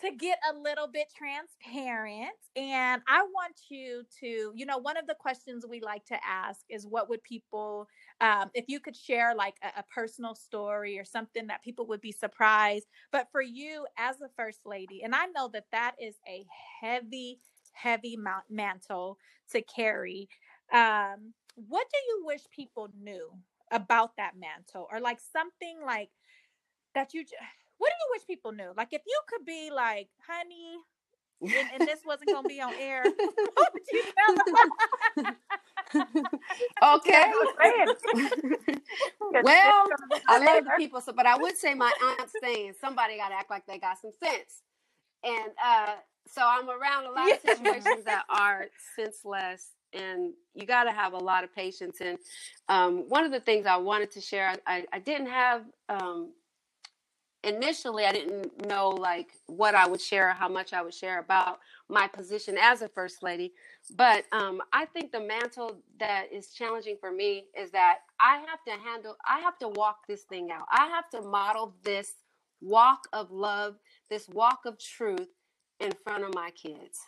[0.02, 5.08] to get a little bit transparent and I want you to, you know, one of
[5.08, 7.88] the questions we like to ask is what would people
[8.22, 12.02] um, if you could share like a, a personal story or something that people would
[12.02, 12.86] be surprised.
[13.12, 16.46] But for you as a first lady, and I know that that is a
[16.82, 17.40] heavy,
[17.74, 19.18] heavy mount- mantle
[19.52, 20.30] to carry.
[20.72, 23.32] Um, what do you wish people knew
[23.72, 26.10] about that mantle, or like something like
[26.94, 27.26] that you?
[27.78, 28.72] What do you wish people knew?
[28.78, 30.78] Like if you could be like, honey,
[31.42, 33.04] and, and this wasn't gonna be on air.
[33.56, 34.36] what would you tell
[35.26, 35.36] them?
[36.84, 37.34] okay.
[39.42, 39.96] well,
[40.28, 43.36] I love the people, so but I would say my aunt's saying somebody got to
[43.36, 44.62] act like they got some sense,
[45.24, 45.96] and uh,
[46.28, 51.14] so I'm around a lot of situations that are senseless, and you got to have
[51.14, 51.98] a lot of patience.
[52.02, 52.18] And
[52.70, 56.34] um, one of the things I wanted to share, I, I didn't have um,
[57.46, 58.06] initially.
[58.06, 61.60] I didn't know like what I would share, or how much I would share about
[61.90, 63.54] my position as a first lady.
[63.96, 68.64] But um, I think the mantle that is challenging for me is that I have
[68.68, 70.66] to handle, I have to walk this thing out.
[70.72, 72.14] I have to model this
[72.62, 73.78] walk of love,
[74.10, 75.30] this walk of truth
[75.82, 77.00] in front of my kids.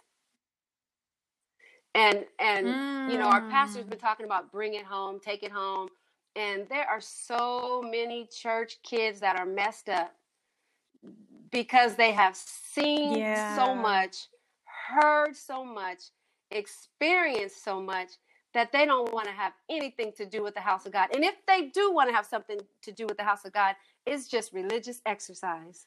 [1.95, 3.89] And and you know, our pastor's Mm.
[3.89, 5.89] been talking about bring it home, take it home,
[6.35, 10.13] and there are so many church kids that are messed up
[11.51, 13.25] because they have seen
[13.55, 14.15] so much,
[14.89, 15.99] heard so much,
[16.51, 18.09] experienced so much
[18.53, 21.09] that they don't want to have anything to do with the house of God.
[21.13, 23.75] And if they do want to have something to do with the house of God,
[24.05, 25.85] it's just religious exercise.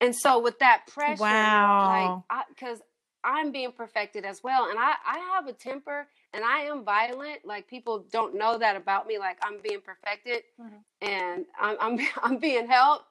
[0.00, 2.24] And so with that pressure, Wow.
[2.30, 2.80] like because
[3.24, 7.44] I'm being perfected as well, and I I have a temper and I am violent.
[7.44, 9.18] Like people don't know that about me.
[9.18, 10.84] Like I'm being perfected, Mhm.
[11.00, 13.06] and I'm I'm I'm being helped.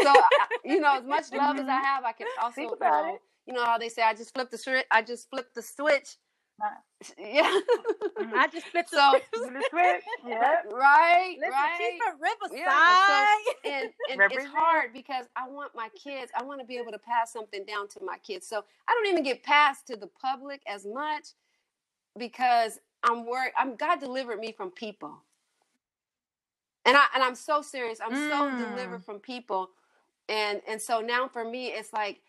[0.00, 1.84] So I- you know, as much love as I mm-hmm.
[1.84, 3.20] have, I can also Think you about know it.
[3.46, 4.86] you know how they say I just flipped the switch.
[4.90, 6.16] I just flipped the switch.
[7.18, 7.60] Yeah.
[8.18, 8.34] Mm-hmm.
[8.34, 10.02] I just flipped the so the switch.
[10.26, 10.56] Yeah.
[10.72, 11.78] right, Listen, right.
[11.78, 12.66] she's from Riverside.
[12.66, 13.26] Yeah,
[13.64, 14.54] so- and, and it's Represent.
[14.54, 17.88] hard because I want my kids, I want to be able to pass something down
[17.88, 18.48] to my kids.
[18.48, 21.28] So I don't even get passed to the public as much
[22.18, 23.52] because I'm worried.
[23.58, 25.22] I'm God delivered me from people.
[26.86, 28.00] And I and I'm so serious.
[28.04, 28.58] I'm so Mm.
[28.58, 29.70] delivered from people.
[30.30, 32.20] And and so now for me it's like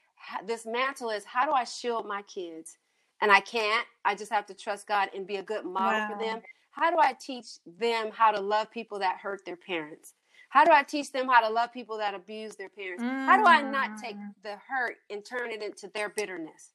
[0.47, 2.77] this mantle is how do I shield my kids?
[3.21, 3.87] And I can't.
[4.05, 6.43] I just have to trust God and be a good model for them.
[6.71, 7.47] How do I teach
[7.79, 10.15] them how to love people that hurt their parents?
[10.49, 13.05] How do I teach them how to love people that abuse their parents?
[13.23, 14.33] How do I not take Mm.
[14.43, 16.73] the hurt and turn it into their bitterness?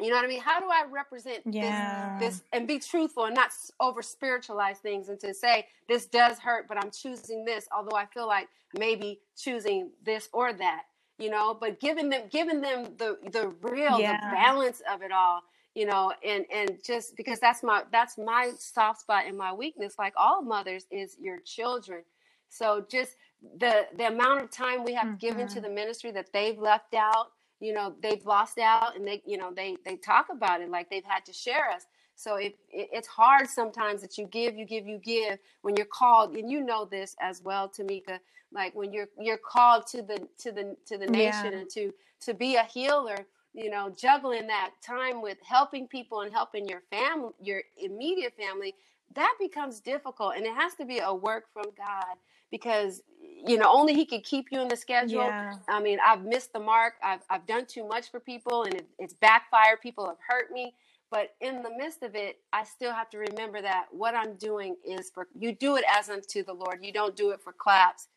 [0.00, 0.42] You know what I mean?
[0.42, 2.10] How do I represent Yeah.
[2.18, 6.38] this, this and be truthful and not over spiritualize things and to say this does
[6.38, 10.84] hurt, but I'm choosing this, although I feel like maybe choosing this or that,
[11.18, 14.18] you know, but giving them giving them the the real, Yeah.
[14.20, 15.42] the balance of it all,
[15.74, 19.96] you know, and and just because that's my that's my soft spot and my weakness,
[19.98, 22.02] like all mothers, is your children.
[22.50, 23.12] So just
[23.58, 25.62] the the amount of time we have given to Mhm.
[25.62, 27.28] the ministry that they've left out
[27.60, 30.90] you know they've lost out and they you know they they talk about it like
[30.90, 31.86] they've had to share us.
[32.16, 35.86] So it, it it's hard sometimes that you give you give you give when you're
[35.86, 36.36] called.
[36.36, 38.18] And you know this as well tamika
[38.52, 41.58] like when you're you're called to the to the to the nation Yeah.
[41.60, 41.92] and to
[42.22, 46.82] to be a healer you know juggling that time with helping people and helping your
[46.90, 48.74] family your immediate family
[49.14, 50.34] that becomes difficult.
[50.36, 52.16] And it has to be a work from god
[52.50, 53.02] because
[53.46, 55.54] you know only he can keep you in the schedule Yeah.
[55.68, 56.94] I mean, I've missed the mark.
[57.02, 59.80] I've, I've done too much for people and it, it's backfired.
[59.82, 60.74] People have hurt me.
[61.10, 64.76] But in the midst of it, I still have to remember that what I'm doing
[64.84, 66.80] is for you do it as unto the Lord.
[66.82, 68.08] You don't do it for claps.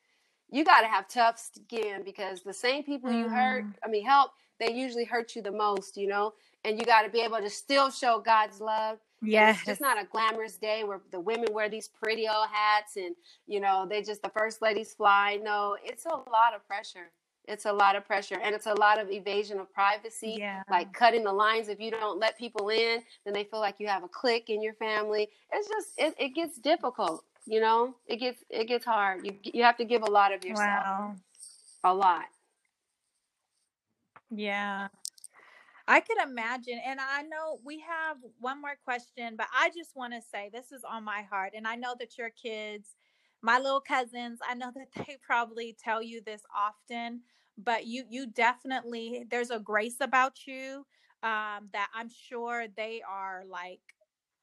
[0.51, 3.73] You got to have tough skin because the same people you hurt, Mm.
[3.85, 6.33] I mean, help, they usually hurt you the most, you know?
[6.65, 9.57] And you got to be able to still show God's love Yes.
[9.57, 13.15] it's just not a glamorous day where the women wear these pretty old hats and
[13.47, 17.11] you know they just the first ladies fly no it's a lot of pressure
[17.47, 20.63] it's a lot of pressure and it's a lot of evasion of privacy Yeah.
[20.69, 23.87] like cutting the lines if you don't let people in then they feel like you
[23.87, 28.17] have a clique in your family it's just it, it gets difficult you know it
[28.17, 31.15] gets it gets hard you you have to give a lot of yourself Wow.
[31.83, 32.25] a lot
[34.31, 34.87] Yeah.
[35.91, 36.79] I could imagine.
[36.85, 40.71] And I know we have one more question, but I just want to say this
[40.71, 41.51] is on my heart.
[41.53, 42.95] And I know that your kids,
[43.41, 47.23] my little cousins, I know that they probably tell you this often,
[47.57, 50.85] but you you definitely there's a grace about you
[51.23, 53.81] um, that I'm sure they are like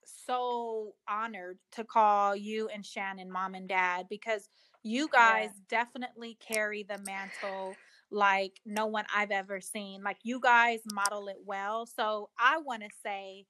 [0.04, 4.50] so honored to call you and Shannon mom and dad because
[4.82, 5.78] you guys yeah.
[5.78, 7.74] definitely carry the mantle
[8.10, 10.02] like no one I've ever seen.
[10.02, 11.86] Like you guys model it well.
[11.86, 13.46] So I want to say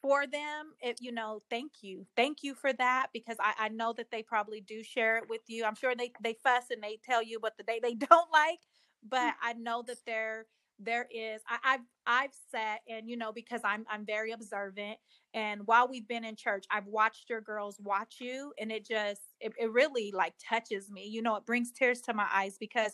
[0.00, 2.06] for them, if you know, thank you.
[2.16, 5.42] Thank you for that because I, I know that they probably do share it with
[5.46, 5.64] you.
[5.64, 8.60] I'm sure they, they fuss and they tell you what the day they don't like,
[9.06, 9.34] but mm.
[9.42, 10.46] I know that they're
[10.78, 14.98] there is I, have I've sat and you know because I'm I'm very observant
[15.34, 19.20] and while we've been in church I've watched your girls watch you and it just
[19.40, 22.92] it, it really like touches me you know it brings tears to my eyes because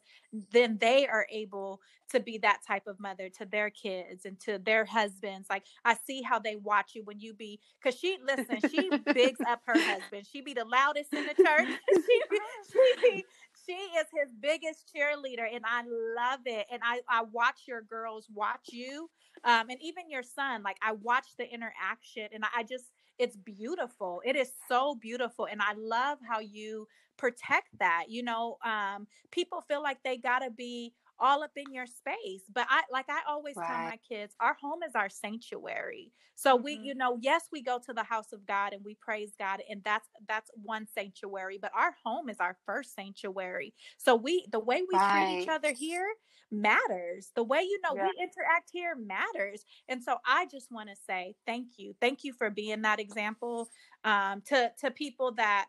[0.53, 1.81] then they are able
[2.11, 5.95] to be that type of mother to their kids and to their husbands like I
[6.07, 9.79] see how they watch you when you be because she listen she bigs up her
[9.79, 12.39] husband she be the loudest in the church she be,
[12.73, 13.25] she be
[13.65, 16.67] she is his biggest cheerleader and I love it.
[16.71, 19.09] And I, I watch your girls watch you.
[19.45, 24.23] Um, and even your son, like I watch the interaction and I just, it's beautiful.
[24.25, 25.47] It is so beautiful.
[25.51, 26.87] And I love how you
[27.17, 28.05] protect that.
[28.09, 30.93] You know, um, people feel like they gotta be
[31.25, 32.43] all up in your space.
[32.53, 33.67] But I like I always right.
[33.67, 36.13] tell my kids, our home is our sanctuary.
[36.37, 36.85] So we, mm-hmm.
[36.85, 39.83] you know, yes, we go to the house of God and we praise God and
[39.85, 43.73] that's that's one sanctuary, but our home is our first sanctuary.
[43.97, 45.27] So we the way we right.
[45.27, 46.07] treat each other here
[46.53, 47.31] matters.
[47.35, 48.05] The way you know yeah.
[48.05, 49.65] we interact here matters.
[49.89, 51.95] And so I just want to say thank you.
[52.01, 53.71] Thank you for being that example
[54.05, 55.67] um to to people that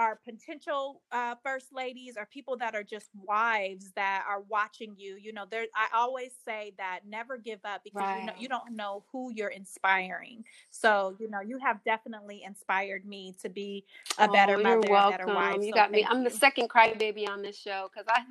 [0.00, 5.18] are potential uh, first ladies or people that are just wives that are watching you
[5.20, 8.20] you know there i always say that never give up because right.
[8.20, 13.04] you know you don't know who you're inspiring so you know you have definitely inspired
[13.04, 13.84] me to be
[14.16, 15.18] a better oh, mother you're welcome.
[15.18, 16.30] better wife you so got me i'm you.
[16.30, 18.22] the second crybaby on this show because i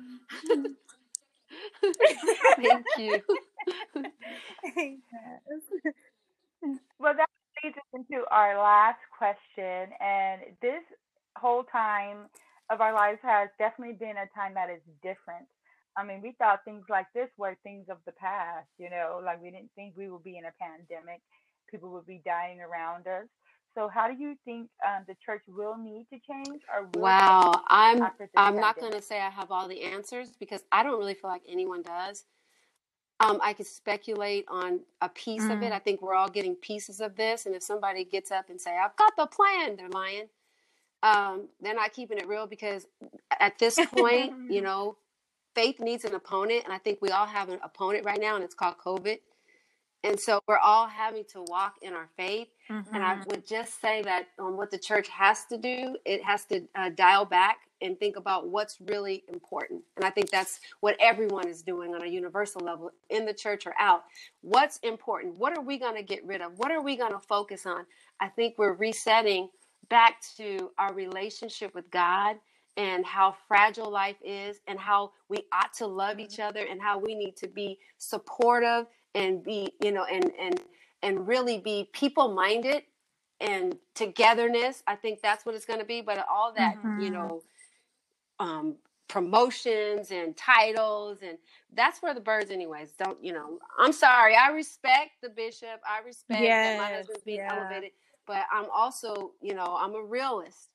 [2.56, 3.22] thank you
[6.98, 7.28] well that
[7.62, 10.82] leads us into our last question and this
[11.40, 12.28] whole time
[12.70, 15.46] of our lives has definitely been a time that is different.
[15.96, 19.42] I mean, we thought things like this were things of the past, you know, like
[19.42, 21.20] we didn't think we would be in a pandemic,
[21.70, 23.26] people would be dying around us.
[23.74, 26.62] So, how do you think um, the church will need to change?
[26.74, 28.04] Or wow, I'm
[28.36, 31.30] I'm not going to say I have all the answers because I don't really feel
[31.30, 32.24] like anyone does.
[33.20, 35.52] Um, I could speculate on a piece mm.
[35.52, 35.70] of it.
[35.70, 35.74] Mm.
[35.74, 38.76] I think we're all getting pieces of this, and if somebody gets up and say,
[38.76, 40.26] "I've got the plan," they're lying
[41.02, 42.86] um, they're not keeping it real because
[43.38, 44.96] at this point, you know,
[45.54, 46.64] faith needs an opponent.
[46.64, 49.18] And I think we all have an opponent right now, and it's called COVID.
[50.02, 52.48] And so we're all having to walk in our faith.
[52.70, 52.94] Mm-hmm.
[52.94, 53.30] And I mm-hmm.
[53.30, 56.90] would just say that um, what the church has to do, it has to uh,
[56.90, 59.82] dial back and think about what's really important.
[59.96, 63.66] And I think that's what everyone is doing on a universal level in the church
[63.66, 64.04] or out.
[64.42, 65.36] What's important?
[65.36, 66.58] What are we going to get rid of?
[66.58, 67.84] What are we going to focus on?
[68.20, 69.48] I think we're resetting
[69.90, 72.36] back to our relationship with God
[72.76, 76.48] and how fragile life is and how we ought to love each mm-hmm.
[76.48, 80.60] other and how we need to be supportive and be you know and and
[81.02, 82.82] and really be people minded
[83.40, 87.00] and togetherness i think that's what it's going to be but all that mm-hmm.
[87.00, 87.42] you know
[88.38, 88.76] um
[89.08, 91.36] promotions and titles and
[91.74, 96.00] that's where the birds anyways don't you know i'm sorry i respect the bishop i
[96.06, 97.52] respect yes, that my husband's being yeah.
[97.52, 97.90] elevated
[98.26, 100.68] but I'm also, you know, I'm a realist.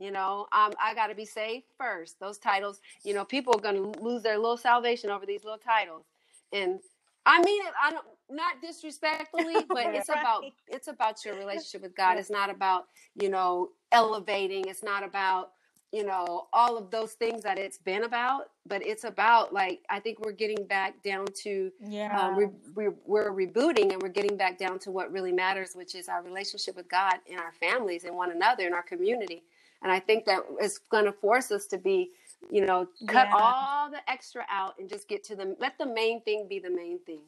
[0.00, 2.18] You know, um, I got to be saved first.
[2.18, 5.58] Those titles, you know, people are going to lose their little salvation over these little
[5.58, 6.04] titles,
[6.52, 6.80] and
[7.24, 7.72] I mean it.
[7.80, 12.18] I don't not disrespectfully, but it's about it's about your relationship with God.
[12.18, 14.64] It's not about you know elevating.
[14.66, 15.52] It's not about
[15.94, 20.00] you know all of those things that it's been about but it's about like i
[20.00, 22.18] think we're getting back down to yeah.
[22.18, 25.94] um, we, we, we're rebooting and we're getting back down to what really matters which
[25.94, 29.44] is our relationship with god and our families and one another in our community.
[29.82, 32.10] And i think that is going to force us to be
[32.50, 33.36] you know cut yeah.
[33.36, 36.70] all the extra out and just get to the let the main thing be the
[36.70, 37.20] main thing.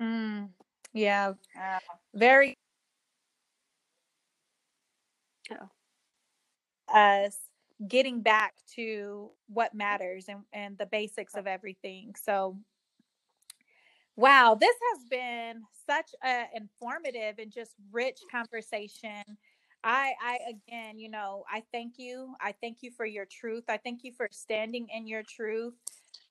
[0.00, 0.48] Mm,
[0.92, 1.32] yeah.
[1.56, 1.78] Uh,
[2.14, 2.56] very
[6.92, 7.36] us
[7.86, 12.14] getting back to what matters and, and the basics of everything.
[12.20, 12.58] So,
[14.16, 19.22] wow, this has been such an informative and just rich conversation.
[19.84, 22.34] I, I again, you know, I thank you.
[22.40, 23.64] I thank you for your truth.
[23.68, 25.74] I thank you for standing in your truth.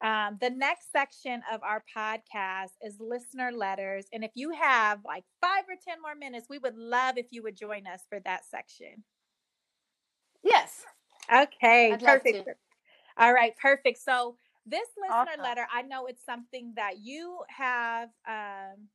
[0.01, 4.05] Um, the next section of our podcast is listener letters.
[4.13, 7.43] And if you have like five or 10 more minutes, we would love if you
[7.43, 9.03] would join us for that section.
[10.43, 10.85] Yes.
[11.31, 12.41] Okay, I'd perfect.
[13.17, 13.99] All right, perfect.
[13.99, 15.41] So this listener Awesome.
[15.41, 18.09] letter, I know it's something that you have.
[18.27, 18.89] Um,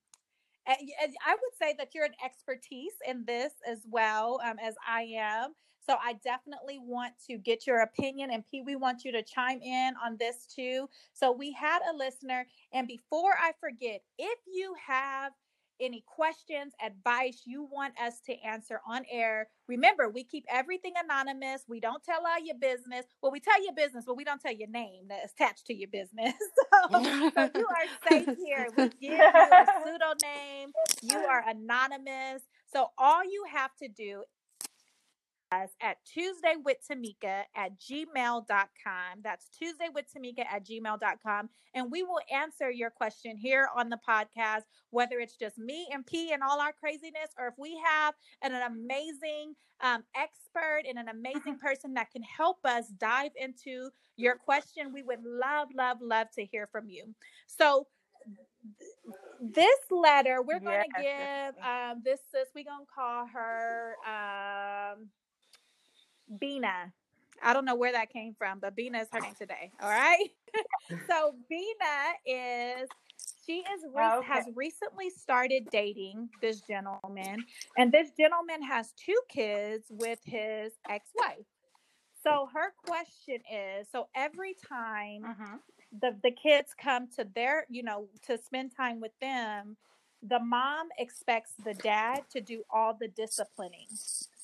[0.67, 4.59] and y- and I would say that you're an expertise in this as well um,
[4.59, 5.55] as I am.
[5.87, 9.61] So I definitely want to get your opinion, and Pete, we want you to chime
[9.63, 10.89] in on this too.
[11.13, 15.33] So we had a listener, and before I forget, if you have
[15.81, 21.65] any questions, advice you want us to answer on air, remember we keep everything anonymous.
[21.69, 23.05] We don't tell all your business.
[23.21, 25.89] Well, we tell your business, but we don't tell your name that's attached to your
[25.89, 26.35] business.
[26.93, 27.03] so,
[27.35, 28.69] so you are safe here.
[28.77, 30.73] We give you a pseudonym.
[31.03, 32.43] You are anonymous.
[32.73, 34.23] So all you have to do
[35.81, 39.21] at Tuesday with Tamika at gmail.com.
[39.23, 41.49] That's Tuesday with Tamika at gmail.com.
[41.75, 46.07] And we will answer your question here on the podcast, whether it's just me and
[46.07, 50.99] P and all our craziness, or if we have an, an amazing um, expert and
[50.99, 54.93] an amazing person that can help us dive into your question.
[54.93, 57.15] We would love, love, love to hear from you.
[57.47, 57.87] So,
[59.41, 65.09] this letter we're going to give um, this sis we're going to call her um,
[66.39, 66.93] Bina.
[67.43, 69.73] I don't know where that came from, but Bina is her name today.
[69.83, 70.29] All right.
[71.09, 72.89] so Bina is
[73.45, 74.27] she is Oh, okay.
[74.29, 77.45] has recently started dating this gentleman,
[77.77, 81.45] and this gentleman has two kids with his ex-wife.
[82.23, 85.61] So her question is: so every time Mhm.
[86.01, 89.77] the the kids come to their you know to spend time with them
[90.23, 93.89] the mom expects the dad to do all the disciplining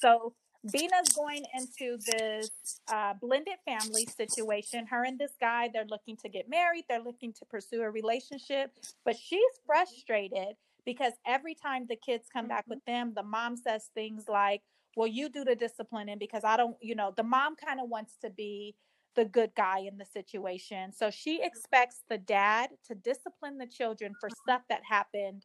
[0.00, 0.34] so
[0.72, 2.50] Bina's going into this
[2.92, 4.86] uh, blended family situation.
[4.86, 6.84] Her and this guy, they're looking to get married.
[6.88, 8.72] They're looking to pursue a relationship,
[9.04, 13.90] but she's frustrated because every time the kids come back with them, the mom says
[13.94, 14.62] things like,
[14.96, 18.16] "Well, you do the disciplining because I don't." You know, the mom kind of wants
[18.22, 18.74] to be
[19.14, 20.92] the good guy in the situation.
[20.92, 25.44] So she expects the dad to discipline the children for stuff that happened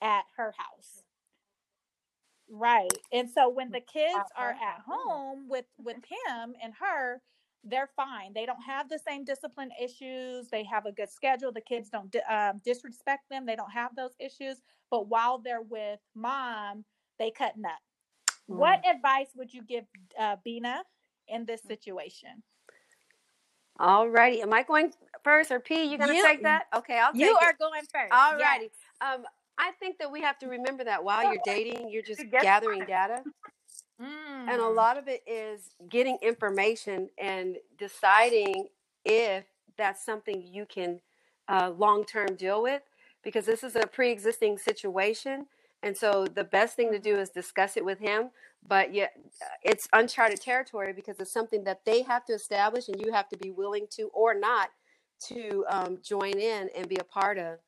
[0.00, 1.02] at her house.
[2.50, 2.90] Right.
[3.12, 7.20] And so when the kids are at home with with him and her,
[7.64, 8.32] they're fine.
[8.34, 10.48] They don't have the same discipline issues.
[10.48, 11.52] They have a good schedule.
[11.52, 13.44] The kids don't um, disrespect them.
[13.44, 14.58] They don't have those issues.
[14.90, 16.84] But while they're with mom,
[17.18, 17.78] they cutting up.
[18.46, 19.84] What advice would you give
[20.18, 20.82] uh, Bina
[21.28, 22.42] in this situation?
[23.78, 24.40] All righty.
[24.42, 24.92] Am I going
[25.22, 25.84] first or P?
[25.84, 26.64] You gonna You- take that?
[26.74, 27.58] Okay, I'll take You are it.
[27.58, 28.12] going first.
[28.12, 28.48] All Yes.
[28.48, 28.70] righty.
[29.02, 29.24] Um,
[29.58, 33.22] I think that we have to remember that while you're dating, you're just gathering data.
[34.00, 34.48] Mm.
[34.48, 38.68] And a lot of it is getting information and deciding
[39.04, 39.44] if
[39.76, 41.00] that's something you can
[41.48, 42.82] uh, long term deal with
[43.24, 45.46] because this is a pre existing situation.
[45.82, 48.30] And so the best thing to do is discuss it with him.
[48.66, 53.00] But yet, uh, it's uncharted territory because it's something that they have to establish and
[53.00, 54.70] you have to be willing to or not
[55.28, 57.58] to um, join in and be a part of.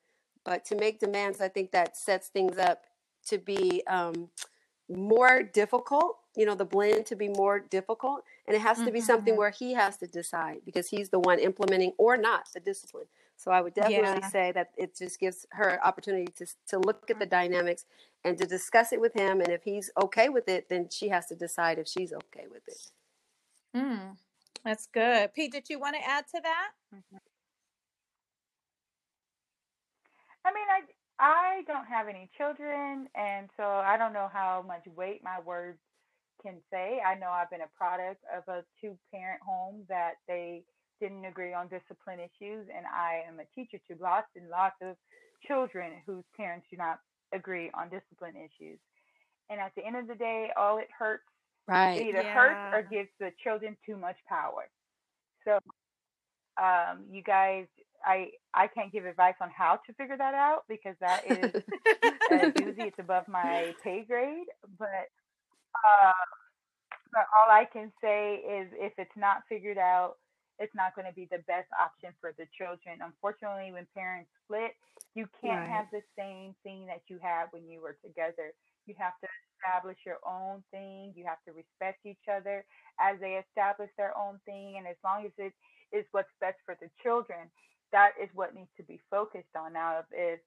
[0.43, 2.83] But to make demands, I think that sets things up
[3.27, 4.29] to be um,
[4.89, 8.23] more difficult, you know, the blend to be more difficult.
[8.47, 9.37] And it has to be something Mhm.
[9.37, 13.07] where he has to decide because he's the one implementing or not the discipline.
[13.37, 14.29] So I would definitely Yeah.
[14.29, 17.85] say that it just gives her opportunity to, to look at the dynamics
[18.23, 19.41] and to discuss it with him.
[19.41, 22.67] And if he's okay with it, then she has to decide if she's okay with
[22.67, 22.91] it.
[23.75, 24.17] Mm.
[24.63, 25.33] That's good.
[25.33, 26.69] Pete, did you want to add to that?
[30.45, 30.81] I mean, I
[31.19, 35.79] I don't have any children, and so I don't know how much weight my words
[36.41, 36.99] can say.
[37.05, 40.63] I know I've been a product of a two-parent home that they
[40.99, 44.95] didn't agree on discipline issues, and I am a teacher to lots and lots of
[45.47, 46.99] children whose parents do not
[47.33, 48.79] agree on discipline issues.
[49.49, 51.23] And at the end of the day, all it hurts
[51.95, 52.07] it Right.
[52.07, 54.69] either hurts or gives the children too much power.
[55.45, 55.59] So,
[56.61, 57.65] um, you guys,
[58.05, 61.53] I I can't give advice on how to figure that out because that is
[62.31, 62.87] a doozy.
[62.87, 64.47] It's above my pay grade.
[64.79, 65.09] But
[65.75, 66.13] uh,
[67.13, 70.15] but all I can say is if it's not figured out,
[70.59, 72.99] it's not going to be the best option for the children.
[73.03, 74.73] Unfortunately, when parents split,
[75.15, 75.67] you can't Right.
[75.67, 78.53] have the same thing that you had when you were together.
[78.87, 79.27] You have to
[79.57, 81.13] establish your own thing.
[81.15, 82.65] You have to respect each other
[82.99, 84.75] as they establish their own thing.
[84.77, 85.53] And as long as it
[85.91, 87.49] is what's best for the children,
[87.91, 89.73] that is what needs to be focused on.
[89.73, 90.39] Now, if,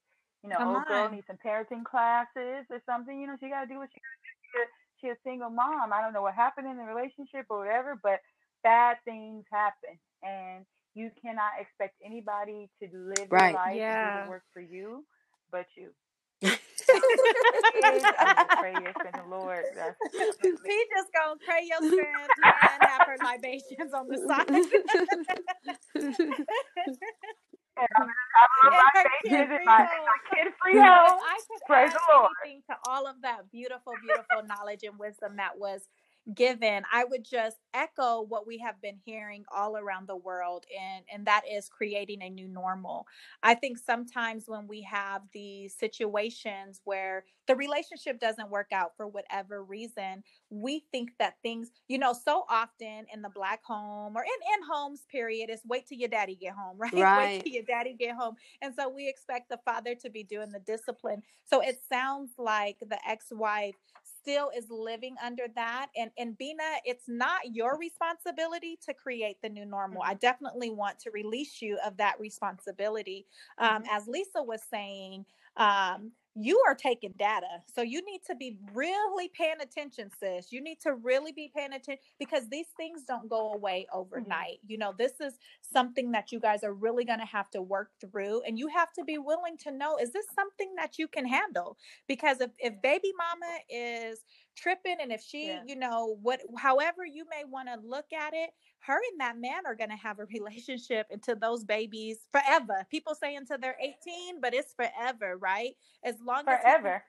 [0.42, 1.14] you know, Come old girl uh-huh.
[1.14, 4.16] needs some parenting classes or something, you know, she got to do what she got
[4.16, 4.64] to do.
[5.00, 5.92] She a, single mom.
[5.92, 8.20] I don't know what happened in the relationship or whatever, but
[8.62, 9.98] bad things happen.
[10.22, 10.64] And
[10.94, 13.52] you cannot expect anybody to live Right.
[13.52, 14.24] your life and do Yeah.
[14.24, 15.04] the work for you
[15.52, 15.90] but you.
[18.20, 19.66] I'm just pray your strength, the Lord.
[19.76, 19.96] That's
[20.66, 24.46] She just gonna pray your strength and have her libations on the side.
[27.76, 30.48] and I'm gonna have a little And her kid in my, free in my kid
[30.62, 31.20] free home.
[31.24, 32.30] I could Praise add the Lord.
[32.42, 35.82] anything to all of that beautiful, beautiful knowledge and wisdom that was
[36.32, 41.04] given, I would just echo what we have been hearing all around the world, and
[41.12, 43.06] and that is creating a new normal.
[43.42, 49.06] I think sometimes when we have these situations where the relationship doesn't work out for
[49.06, 54.22] whatever reason, we think that things, you know, so often in the black home or
[54.22, 57.12] in in homes, period, is wait till your daddy get home, right?
[57.12, 60.50] Wait till your daddy get home and so we expect the father to be doing
[60.50, 61.22] the discipline.
[61.44, 63.76] So it sounds like the ex-wife
[64.24, 65.88] still is living under that.
[65.96, 70.02] And and Bina, it's not your responsibility to create the new normal.
[70.02, 73.26] I definitely want to release you of that responsibility.
[73.58, 77.62] Um, as Lisa was saying, um, you are taking data.
[77.74, 80.52] So you need to be really paying attention, sis.
[80.52, 84.00] You need to really be paying attention because these things don't go away mm-hmm.
[84.00, 84.58] overnight.
[84.66, 87.90] You know, this is something that you guys are really going to have to work
[88.00, 88.42] through.
[88.42, 91.76] And you have to be willing to know is this something that you can handle?
[92.08, 94.20] Because if, if baby mama is
[94.56, 95.62] tripping and if she, Yeah.
[95.66, 98.50] you know, what, however you may want to look at it,
[98.80, 102.86] her and that man are going to have a relationship until those babies forever.
[102.90, 105.74] People say until they're 18, but it's forever, right?
[106.04, 107.04] As long as he- Forever.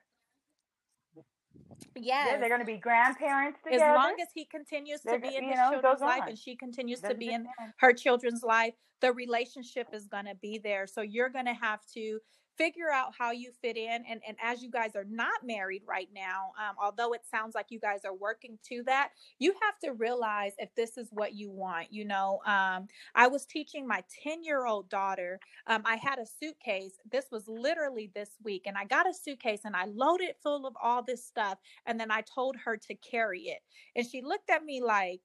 [1.94, 2.28] yes.
[2.30, 3.84] Yeah, they're going to be grandparents together.
[3.84, 6.56] as long as he continues to They're be in his know, children's life and she
[6.56, 7.46] continues to be in
[7.78, 10.86] her children's life, the relationship is going to be there.
[10.86, 12.18] So you're going to have to
[12.56, 14.04] figure out how you fit in.
[14.08, 17.66] And, and as you guys are not married right now, um, although it sounds like
[17.70, 21.50] you guys are working to that, you have to realize if this is what you
[21.50, 21.92] want.
[21.92, 26.26] You know, um, I was teaching my 10 year old daughter, um, I had a
[26.26, 26.94] suitcase.
[27.10, 28.64] This was literally this week.
[28.66, 31.58] And I got a suitcase and I loaded it full of all this stuff.
[31.86, 33.60] And then I told her to carry it.
[33.94, 35.20] And she looked at me like,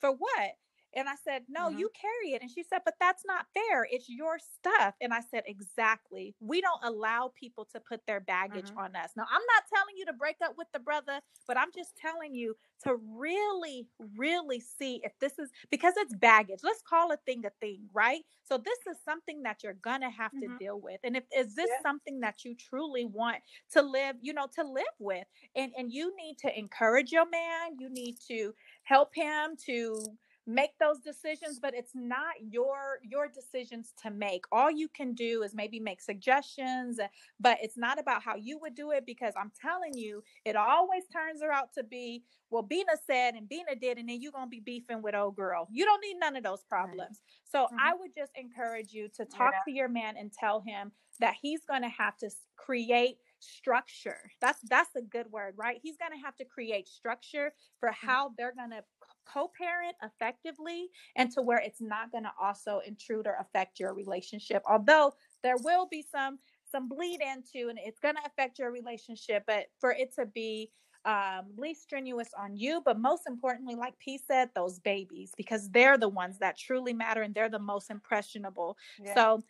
[0.00, 0.56] for what?
[0.96, 1.70] And I said, No, Mhm.
[1.70, 2.42] you carry it.
[2.42, 3.86] And she said, But that's not fair.
[3.90, 4.96] It's your stuff.
[5.00, 6.36] And I said, Exactly.
[6.40, 8.78] We don't allow people to put their baggage Mhm.
[8.78, 9.12] on us.
[9.16, 12.34] Now, I'm not telling you to break up with the brother, but I'm just telling
[12.34, 16.60] you to really, really see if this is because it's baggage.
[16.64, 18.24] Let's call a thing a thing, right?
[18.44, 20.58] So, this is something that you're going to have to Mhm.
[20.58, 21.00] deal with.
[21.04, 21.82] And if is this Yeah.
[21.82, 23.42] something that you truly want
[23.72, 25.26] to live, you know, to live with?
[25.54, 30.16] And, and you need to encourage your man, you need to help him to
[30.46, 34.44] make those decisions but it's not your your decisions to make.
[34.52, 37.08] All you can do is maybe make suggestions uh,
[37.40, 41.04] but it's not about how you would do it because i'm telling you it always
[41.08, 44.60] turns out to be well bina said and bina did and then you're gonna be
[44.60, 45.68] beefing with old girl.
[45.70, 47.20] You don't need none of those problems.
[47.44, 47.78] So Mhm.
[47.80, 49.64] i would just encourage you to talk Yeah.
[49.64, 54.30] to your man and tell him that he's gonna have to create structure.
[54.40, 55.78] That's that's a good word right?
[55.82, 58.54] He's gonna have to create structure for how they're
[59.26, 63.94] gonna co-parent effectively and to where it's not going to also intrude or affect your
[63.94, 65.12] relationship although
[65.42, 69.66] there will be some some bleed into and it's going to affect your relationship but
[69.80, 70.70] for it to be
[71.04, 75.98] um, least strenuous on you but most importantly like p said those babies because they're
[75.98, 79.14] the ones that truly matter and they're the most impressionable Yeah.
[79.14, 79.42] so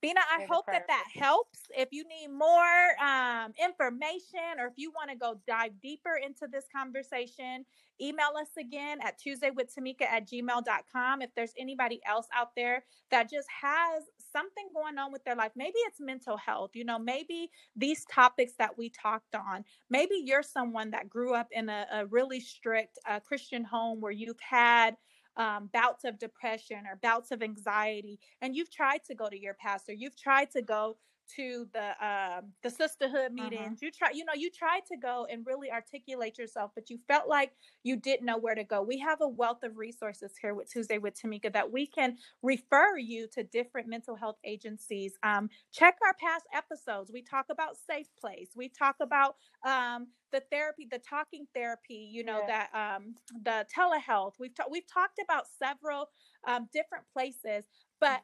[0.00, 1.58] Bina, I hope that that helps.
[1.76, 6.46] If you need more um, information or if you want to go dive deeper into
[6.46, 7.64] this conversation,
[8.00, 11.22] email us again at tuesdaywithtamika at gmail.com.
[11.22, 15.52] If there's anybody else out there that just has something going on with their life,
[15.56, 20.44] maybe it's mental health, you know, maybe these topics that we talked on, maybe you're
[20.44, 24.96] someone that grew up in a, a really strict uh, Christian home where you've had
[25.38, 29.54] um, bouts of depression or bouts of anxiety, and you've tried to go to your
[29.54, 30.96] pastor, you've tried to go
[31.36, 35.44] to the um, the sisterhood meetings, you try, you know, you tried to go and
[35.46, 37.52] really articulate yourself, but you felt like
[37.84, 38.82] you didn't know where to go.
[38.82, 42.96] We have a wealth of resources here with Tuesday with Tamika that we can refer
[42.98, 45.14] you to different mental health agencies.
[45.22, 47.10] Um, check our past episodes.
[47.12, 48.50] We talk about Safe Place.
[48.56, 49.36] We talk about
[49.66, 52.08] um, the therapy, the talking therapy.
[52.10, 52.66] You know Yeah.
[52.72, 53.14] that um,
[53.44, 54.34] the telehealth.
[54.38, 56.08] We've ta- we've talked about several
[56.46, 57.64] um, different places,
[58.00, 58.22] but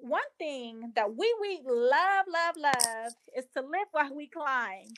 [0.00, 4.88] one thing that we we love love love is to live while we climb.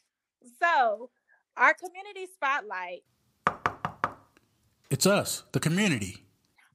[0.61, 1.11] So
[1.57, 3.03] our community spotlight.
[4.91, 6.25] It's us, the community.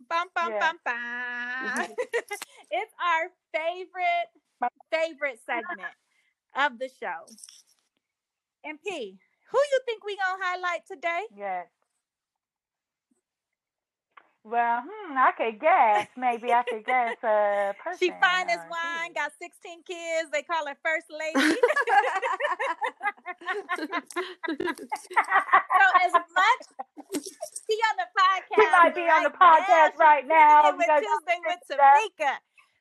[0.10, 0.60] Bum bum Yeah.
[0.60, 1.88] bum bum.
[2.72, 4.30] it's our favorite
[4.92, 5.94] favorite segment
[6.56, 7.26] of the show.
[8.64, 9.18] And P,
[9.52, 11.24] who you think we gonna highlight today?
[11.36, 11.68] Yes.
[14.44, 16.08] Well, hmm, I could guess.
[16.16, 18.00] Maybe I could guess a person.
[18.00, 20.32] She fine as wine, got 16 kids.
[20.32, 21.40] They call her first lady.
[24.60, 26.64] so as much
[27.70, 28.56] she on the podcast.
[28.56, 30.06] She might be on the podcast now.
[30.06, 30.62] right now.
[30.64, 31.80] kicking it You with Tuesday with.
[31.80, 32.34] Tamika.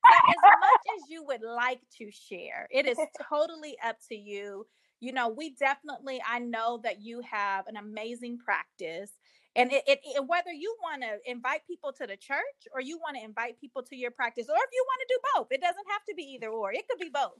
[0.08, 2.98] So as much as you would like to share, it is
[3.28, 4.66] totally up to you.
[5.00, 9.10] You know, we definitely, I know that you have an amazing practice.
[9.56, 12.98] And it, it, it- whether you want to invite people to the church or you
[12.98, 15.60] want to invite people to your practice, or if you want to do both, it
[15.60, 16.72] doesn't have to be either or.
[16.72, 17.32] It could be both.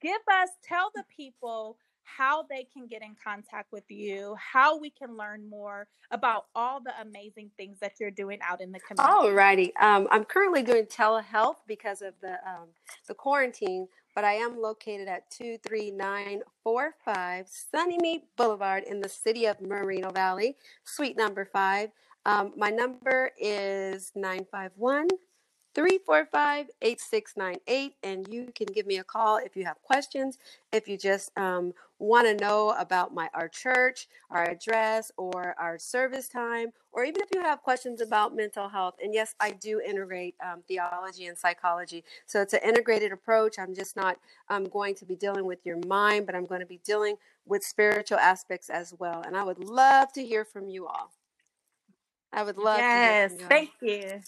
[0.00, 4.90] Give us, tell the people how they can get in contact with you, how we
[4.90, 9.14] can learn more about all the amazing things that you're doing out in the community.
[9.14, 9.72] Alrighty.
[9.82, 12.68] Um, I'm currently doing telehealth because of the um,
[13.08, 13.88] the quarantine,
[14.18, 21.16] but I am located at 23945 Sunnymead Boulevard in the city of Moreno Valley, suite
[21.16, 21.90] number five.
[22.26, 25.06] Um, my number is 951
[25.72, 30.38] 345 8698, and you can give me a call if you have questions,
[30.72, 35.78] if you just um, want to know about my our church, our address, or our
[35.78, 38.96] service time, or even if you have questions about mental health.
[39.02, 42.04] And yes, I do integrate um, theology and psychology.
[42.26, 43.58] So it's an integrated approach.
[43.58, 44.18] I'm just not
[44.48, 47.16] um, going to be dealing with your mind, but I'm going to be dealing
[47.46, 49.22] with spiritual aspects as well.
[49.26, 51.12] And I would love to hear from you all.
[52.32, 54.20] I would love yes, to hear from you thank you.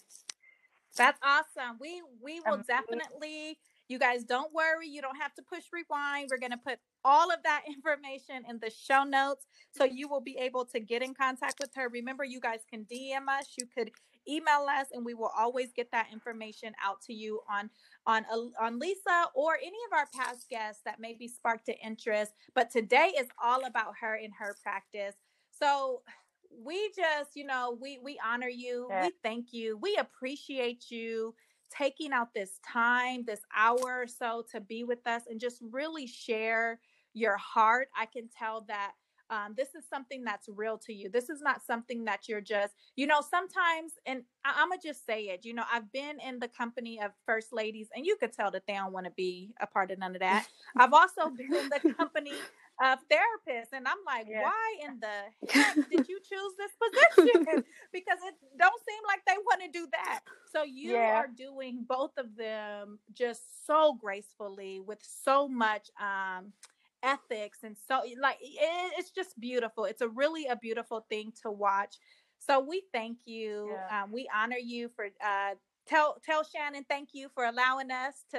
[0.97, 1.79] That's awesome.
[1.81, 3.59] We we will Um, definitely.
[3.89, 4.89] You guys don't worry.
[4.89, 6.29] You don't have to push rewind.
[6.31, 10.21] We're going to put all of that information in the show notes so you will
[10.21, 11.89] be able to get in contact with her.
[11.89, 13.91] Remember, you guys can DM us, you could
[14.29, 17.71] email us, and we will always get that information out to you on
[18.07, 22.33] on uh, on Lisa or any of our past guests that maybe sparked an interest.
[22.55, 25.15] But today is all about her and her practice.
[25.51, 26.03] So
[26.51, 28.89] we just, you know, we we honor you.
[28.91, 29.07] Yeah.
[29.07, 29.77] We thank you.
[29.77, 31.35] We appreciate you
[31.71, 36.07] taking out this time, this hour or so to be with us and just really
[36.07, 36.81] share
[37.15, 37.89] your heart.
[37.97, 38.93] I can tell that
[39.31, 41.09] um, this is something that's real to you.
[41.09, 44.89] This is not something that you're just, you know, sometimes, and I- I'm going to
[44.89, 48.17] just say it, you know, I've been in the company of first ladies and you
[48.19, 50.49] could tell that they don't want to be a part of none of that.
[50.77, 52.35] I've also been in the company
[52.83, 54.43] of therapists and I'm like, Yeah.
[54.43, 57.45] why in the heck did you choose this position?
[57.93, 60.21] because it don't seem like they want to do that.
[60.53, 61.13] So you Yeah.
[61.15, 66.53] are doing both of them just so gracefully with so much um
[67.03, 69.85] ethics and so like it, it's just beautiful.
[69.85, 71.97] It's a really a beautiful thing to watch.
[72.39, 73.71] So we thank you.
[73.73, 74.03] Yeah.
[74.05, 75.55] Um, we honor you for uh
[75.87, 78.39] tell tell Shannon thank you for allowing us to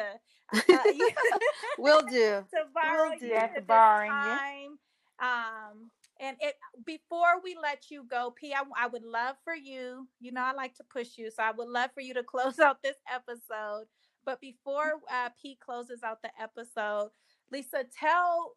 [0.53, 0.83] uh,
[1.77, 2.43] Will do.
[2.51, 3.25] to borrow Will do.
[3.27, 4.15] you Yes, at this borrowing you.
[4.15, 4.79] time.
[5.19, 6.55] Um, and it
[6.85, 10.07] before we let you go, P, I, I would love for you.
[10.19, 12.59] You know, I like to push you, so I would love for you to close
[12.59, 13.85] out this episode.
[14.25, 17.09] But before uh, P closes out the episode,
[17.51, 18.53] Lisa, tell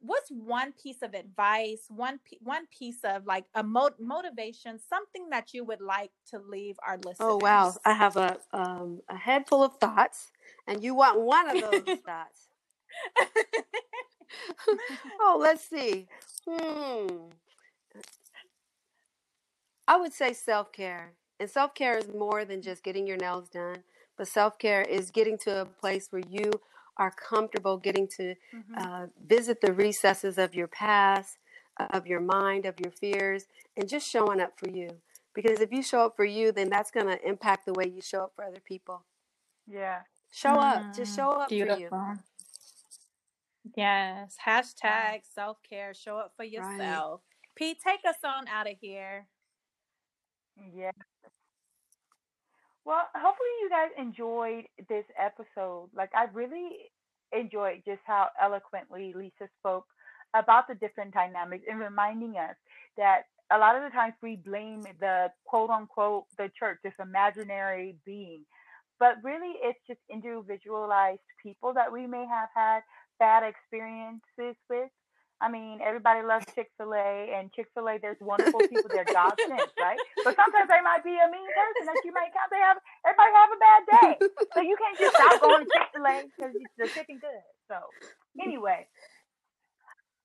[0.00, 5.54] what's one piece of advice, one one piece of like a mo- motivation, something that
[5.54, 7.16] you would like to leave our listeners.
[7.20, 10.30] Oh wow, I have a um, a head full of thoughts,
[10.66, 12.48] and you want one of those thoughts.
[15.20, 16.06] oh, let's see.
[16.48, 17.06] Hmm.
[19.88, 23.48] I would say self care, and self care is more than just getting your nails
[23.48, 23.82] done,
[24.16, 26.50] but self care is getting to a place where you
[26.96, 28.76] are comfortable getting to Mhm.
[28.76, 31.38] uh, visit the recesses of your past,
[31.78, 33.46] of your mind, of your fears,
[33.76, 35.02] and just showing up for you.
[35.34, 38.00] Because if you show up for you, then that's going to impact the way you
[38.00, 39.04] show up for other people.
[39.66, 40.04] Yeah.
[40.32, 40.94] Show up.
[40.94, 41.90] Just show up for you.
[43.76, 44.36] Yes.
[44.44, 45.92] Hashtag self care.
[45.92, 47.22] Show up for yourself.
[47.54, 49.26] Pete, take us on out of here.
[50.72, 50.92] Yeah.
[52.86, 55.90] Well, hopefully you guys enjoyed this episode.
[55.94, 56.92] Like I really
[57.32, 59.86] enjoyed just how eloquently Lisa spoke
[60.34, 62.54] about the different dynamics and reminding us
[62.96, 63.22] that
[63.52, 68.44] a lot of the times we blame the quote unquote the church, this imaginary being.
[69.00, 72.82] But really it's just individualized people that we may have had
[73.18, 74.90] bad experiences with.
[75.40, 79.06] I mean, everybody loves Chick fil A, and Chick fil A, there's wonderful people there,
[79.12, 80.00] God sent, right?
[80.24, 82.50] But sometimes they might be a mean person that you might count.
[82.50, 84.12] They have, everybody have a bad day.
[84.54, 87.44] So you can't just stop going to Chick fil A because the chicken good.
[87.68, 87.76] So,
[88.40, 88.88] anyway,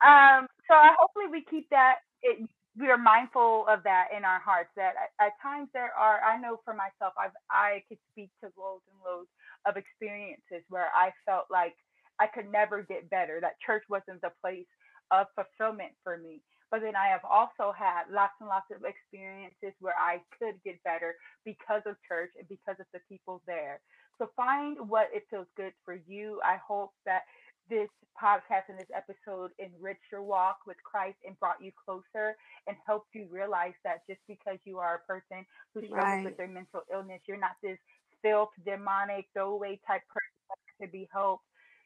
[0.05, 2.45] um, so I hopefully we keep that, it,
[2.77, 6.37] we are mindful of that in our hearts that at, at times there are, I
[6.37, 9.29] know for myself, I've, I could speak to loads and loads
[9.65, 11.73] of experiences where I felt like
[12.21, 14.69] I could never get better, that church wasn't the place
[15.11, 16.41] of fulfillment for me.
[16.71, 20.81] but then I have also had lots and lots of experiences where I could get
[20.83, 23.81] better because of church and because of the people there.
[24.17, 26.39] So find what it feels good for you.
[26.45, 27.23] I hope that
[27.69, 27.89] this
[28.21, 32.35] podcast and this episode enriched your walk with Christ and brought you closer
[32.67, 36.25] and helped you realize that just because you are a person who struggles right.
[36.25, 37.79] with their mental illness, you're not this
[38.21, 41.43] filth, demonic, throwaway type person that to be helped.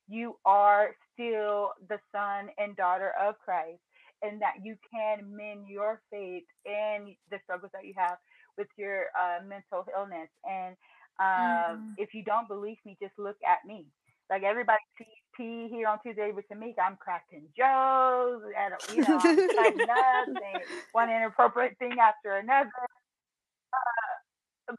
[0.07, 3.81] You are still the son and daughter of Christ,
[4.21, 8.17] and that you can mend your faith in the struggles that you have
[8.57, 10.29] with your uh, mental illness.
[10.43, 10.75] And
[11.19, 11.89] um, mm-hmm.
[11.97, 13.85] if you don't believe me, just look at me.
[14.29, 15.07] Like everybody sees
[15.37, 20.25] P here on Tuesday with Tamika, I'm cracking jokes, and you know, I'm tighten up,
[20.27, 22.71] saying one inappropriate thing after another.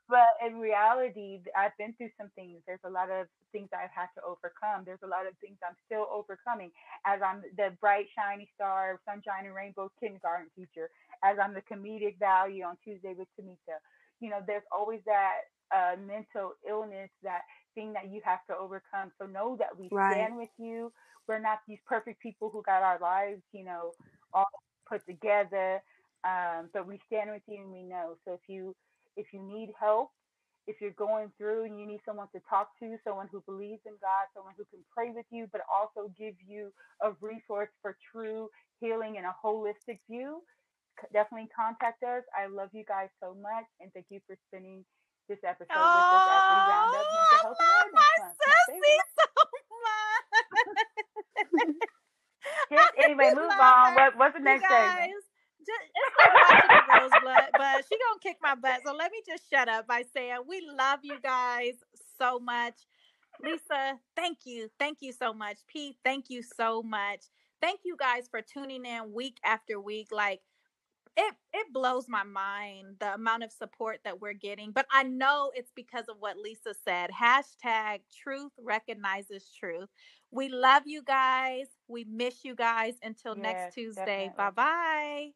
[0.09, 2.63] But in reality, I've been through some things.
[2.67, 4.83] There's a lot of things I've had to overcome.
[4.85, 6.71] There's a lot of things I'm still overcoming
[7.07, 10.91] as I'm the bright, shiny star, sunshine and rainbow kindergarten teacher,
[11.23, 13.79] as I'm the comedic value on Tuesday with Tamika.
[14.21, 17.43] You know, there's always that uh, mental illness, that
[17.75, 19.13] thing that you have to overcome.
[19.21, 20.15] So know that we right.
[20.15, 20.93] stand with you.
[21.29, 23.93] We're not these perfect people who got our lives, you know,
[24.33, 24.47] all
[24.89, 25.83] put together.
[26.25, 28.17] Um, but we stand with you and we know.
[28.25, 28.75] So if you
[29.17, 30.11] if you need help,
[30.67, 33.95] if you're going through and you need someone to talk to, someone who believes in
[34.03, 36.73] God, someone who can pray with you, but also give you
[37.03, 38.49] a resource for true
[38.81, 40.43] healing and a holistic view,
[41.13, 42.23] definitely contact us.
[42.35, 44.85] I love you guys so much and thank you for spending
[45.29, 48.37] this episode oh, with us as we round up mental health awareness month.
[48.47, 48.59] My
[49.17, 49.29] so
[49.87, 50.27] much.
[53.03, 53.95] anyway, move on.
[53.95, 55.11] What, what's the next guys,
[55.67, 58.81] just, it's like watching Rosebud, but she gonna kick my butt.
[58.85, 61.75] So let me just shut up by saying we love you guys
[62.19, 62.75] so much.
[63.43, 64.69] Lisa, thank you.
[64.79, 65.59] Thank you so much.
[65.67, 67.25] Pete, thank you so much.
[67.61, 70.09] Thank you guys for tuning in week after week.
[70.11, 70.41] Like
[71.17, 75.51] it it blows my mind the amount of support that we're getting but i know
[75.55, 79.89] it's because of what lisa said hashtag truth recognizes truth
[80.31, 85.31] we love you guys we miss you guys until yes, next tuesday bye bye